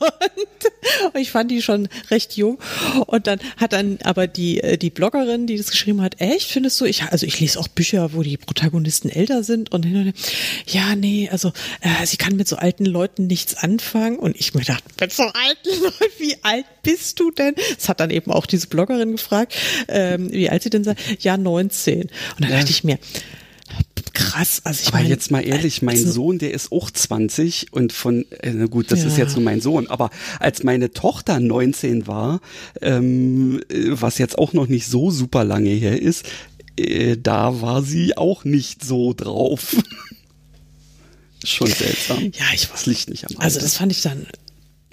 [0.00, 2.58] und ich fand die schon recht jung.
[3.06, 6.80] Und dann hat dann aber die, äh, die Bloggerin, die das geschrieben hat, echt, findest
[6.80, 10.04] du, ich, also ich lese auch Bücher, wo die Protagonisten älter sind und hin und
[10.04, 10.12] her.
[10.66, 14.18] Ja, nee, also äh, sie kann mit so alten Leuten nichts anfangen.
[14.18, 17.54] Und ich mir dachte, mit so alten Leuten, wie alt bist du denn?
[17.76, 19.54] Das hat dann eben auch diese Bloggerin gefragt,
[19.88, 20.94] ähm, wie alt sie denn sei.
[21.20, 22.02] Ja, 19.
[22.02, 22.58] Und dann ja.
[22.58, 22.98] dachte ich mir,
[24.12, 24.62] krass.
[24.64, 27.92] Also ich aber mein, jetzt mal ehrlich, mein also, Sohn, der ist auch 20 und
[27.92, 29.06] von, äh, gut, das ja.
[29.06, 32.40] ist jetzt nur mein Sohn, aber als meine Tochter 19 war,
[32.80, 36.26] ähm, äh, was jetzt auch noch nicht so super lange her ist,
[36.76, 39.76] äh, da war sie auch nicht so drauf.
[41.44, 42.30] Schon seltsam.
[42.34, 42.72] Ja, ich weiß.
[42.72, 43.42] Das liegt nicht am Alter.
[43.42, 44.26] Also das fand ich dann,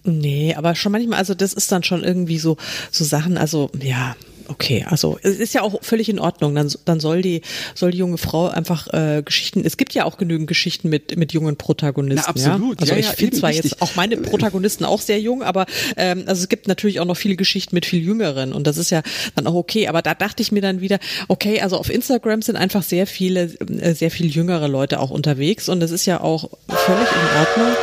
[0.04, 2.58] nee, aber schon manchmal, also das ist dann schon irgendwie so,
[2.90, 4.16] so Sachen, also ja,
[4.50, 6.56] okay, also es ist ja auch völlig in Ordnung.
[6.56, 7.42] Dann, dann soll die
[7.76, 9.64] soll die junge Frau einfach äh, Geschichten.
[9.66, 12.24] Es gibt ja auch genügend Geschichten mit mit jungen Protagonisten.
[12.26, 12.78] Na, absolut.
[12.78, 12.82] Ja?
[12.82, 13.72] Also ja, ich ja, finde zwar richtig.
[13.72, 15.66] jetzt auch meine Protagonisten auch sehr jung, aber
[15.98, 18.90] ähm, also es gibt natürlich auch noch viele Geschichten mit viel jüngeren und das ist
[18.90, 19.02] ja
[19.36, 19.88] dann auch okay.
[19.88, 23.44] Aber da dachte ich mir dann wieder, okay, also auf Instagram sind einfach sehr viele
[23.82, 27.76] äh, sehr viel jüngere Leute auch unterwegs und das ist ja auch völlig in Ordnung.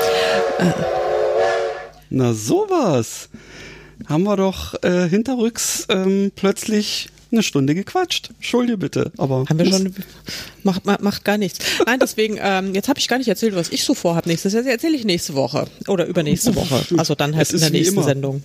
[0.59, 0.73] Äh,
[2.11, 3.29] Na sowas
[4.09, 8.31] haben wir doch äh, hinterrücks ähm, plötzlich eine Stunde gequatscht.
[8.37, 9.95] Entschuldige bitte, aber haben wir schon
[10.63, 11.59] macht macht gar nichts.
[11.85, 14.65] Nein, deswegen ähm, jetzt habe ich gar nicht erzählt, was ich so vorhabe nächstes Jahr.
[14.65, 16.85] Erzähle ich nächste Woche oder übernächste Woche.
[16.97, 18.43] Also dann halt in der nächsten Sendung.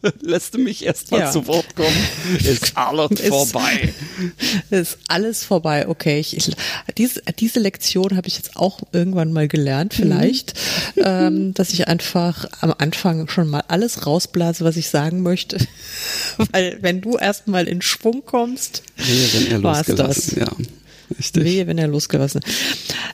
[0.20, 1.30] Lässt du mich erst mal ja.
[1.30, 1.96] zu Wort kommen?
[2.38, 3.94] Ist alles ist, vorbei.
[4.70, 5.88] Ist alles vorbei.
[5.88, 6.50] Okay, ich, ich,
[6.96, 10.54] diese, diese Lektion habe ich jetzt auch irgendwann mal gelernt, vielleicht,
[10.96, 11.02] mhm.
[11.04, 15.58] ähm, dass ich einfach am Anfang schon mal alles rausblase, was ich sagen möchte.
[16.52, 20.34] Weil wenn du erst mal in Schwung kommst, er losgelassen, das.
[20.36, 20.48] ja.
[21.16, 21.44] Richtig.
[21.44, 22.42] Wehe, wenn er losgelassen.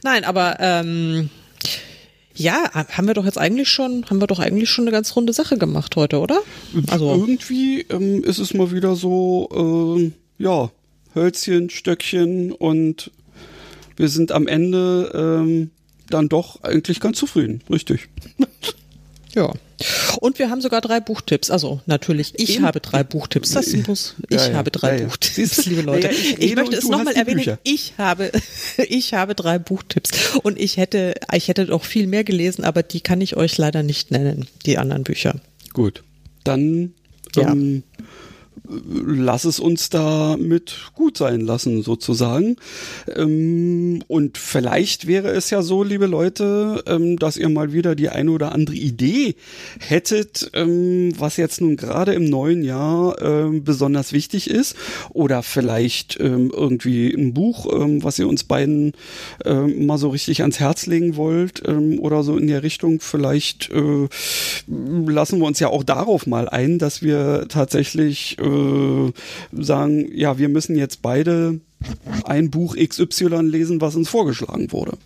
[0.03, 1.31] Nein, aber ähm,
[2.35, 5.33] ja, haben wir doch jetzt eigentlich schon, haben wir doch eigentlich schon eine ganz runde
[5.33, 6.41] Sache gemacht heute, oder?
[6.89, 10.71] Also irgendwie ähm, ist es mal wieder so, äh, ja,
[11.15, 13.11] Hölzchen, Stöckchen und
[13.97, 15.71] wir sind am Ende ähm,
[16.11, 18.09] dann doch eigentlich ganz zufrieden, richtig.
[19.35, 19.53] Ja.
[20.21, 21.51] Und wir haben sogar drei Buchtipps.
[21.51, 22.65] Also natürlich, ich Eben.
[22.65, 23.51] habe drei Buchtipps.
[23.51, 24.55] Das muss, ich ja, ja.
[24.55, 26.09] habe drei ja, Buchtipps, liebe Leute.
[26.09, 27.59] ich, ich möchte es nochmal erwähnen.
[27.65, 28.31] Ich habe,
[28.77, 30.37] ich habe drei Buchtipps.
[30.43, 33.83] Und ich hätte, ich hätte doch viel mehr gelesen, aber die kann ich euch leider
[33.83, 35.41] nicht nennen, die anderen Bücher.
[35.73, 36.05] Gut.
[36.45, 36.95] Dann
[37.37, 37.83] ähm,
[38.67, 42.57] lass es uns damit gut sein lassen, sozusagen.
[43.15, 48.09] Ähm, und vielleicht wäre es ja so, liebe Leute, ähm, dass ihr mal wieder die
[48.09, 49.37] eine oder andere Idee
[49.79, 53.15] hättet, ähm, was jetzt nun gerade im neuen Jahr
[53.51, 54.77] besonders wichtig ist.
[55.11, 58.93] Oder vielleicht irgendwie ein Buch, was ihr uns beiden
[59.45, 61.63] mal so richtig ans Herz legen wollt
[61.99, 63.01] oder so in der Richtung.
[63.01, 64.09] Vielleicht äh,
[64.67, 69.13] lassen wir uns ja auch darauf mal ein, dass wir tatsächlich äh,
[69.53, 71.61] sagen, ja, wir müssen jetzt beide
[72.25, 74.97] ein Buch XY lesen, was uns vorgeschlagen wurde.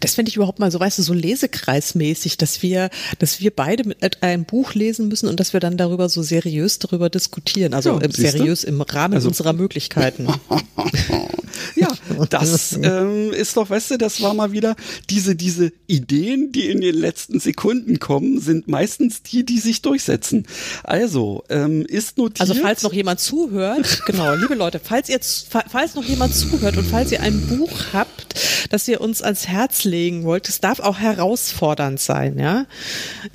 [0.00, 3.88] Das finde ich überhaupt mal so, weißt du, so lesekreismäßig, dass wir, dass wir beide
[3.88, 7.74] mit einem Buch lesen müssen und dass wir dann darüber so seriös darüber diskutieren.
[7.74, 10.28] Also ja, seriös im Rahmen also, unserer Möglichkeiten.
[11.74, 11.88] ja,
[12.30, 14.76] das ähm, ist doch, weißt du, das war mal wieder
[15.10, 20.46] diese, diese Ideen, die in den letzten Sekunden kommen, sind meistens die, die sich durchsetzen.
[20.84, 22.40] Also, ähm, ist notiert.
[22.40, 26.86] Also, falls noch jemand zuhört, genau, liebe Leute, falls ihr, falls noch jemand zuhört und
[26.86, 28.34] falls ihr ein Buch habt,
[28.70, 32.66] das ihr uns ans Herz legen wollt, es darf auch herausfordernd sein, ja.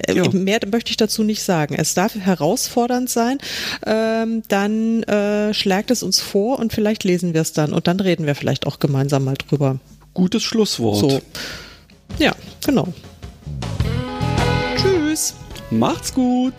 [0.07, 0.30] Äh, ja.
[0.32, 1.76] Mehr möchte ich dazu nicht sagen.
[1.76, 3.38] Es darf herausfordernd sein,
[3.86, 7.99] ähm, dann äh, schlägt es uns vor und vielleicht lesen wir es dann und dann
[7.99, 9.80] reden wir vielleicht auch gemeinsam mal drüber.
[10.14, 10.97] Gutes Schlusswort.
[10.97, 11.22] So.
[12.20, 12.34] Ja,
[12.66, 12.88] genau.
[14.76, 15.36] Tschüss.
[15.70, 16.53] Macht's gut.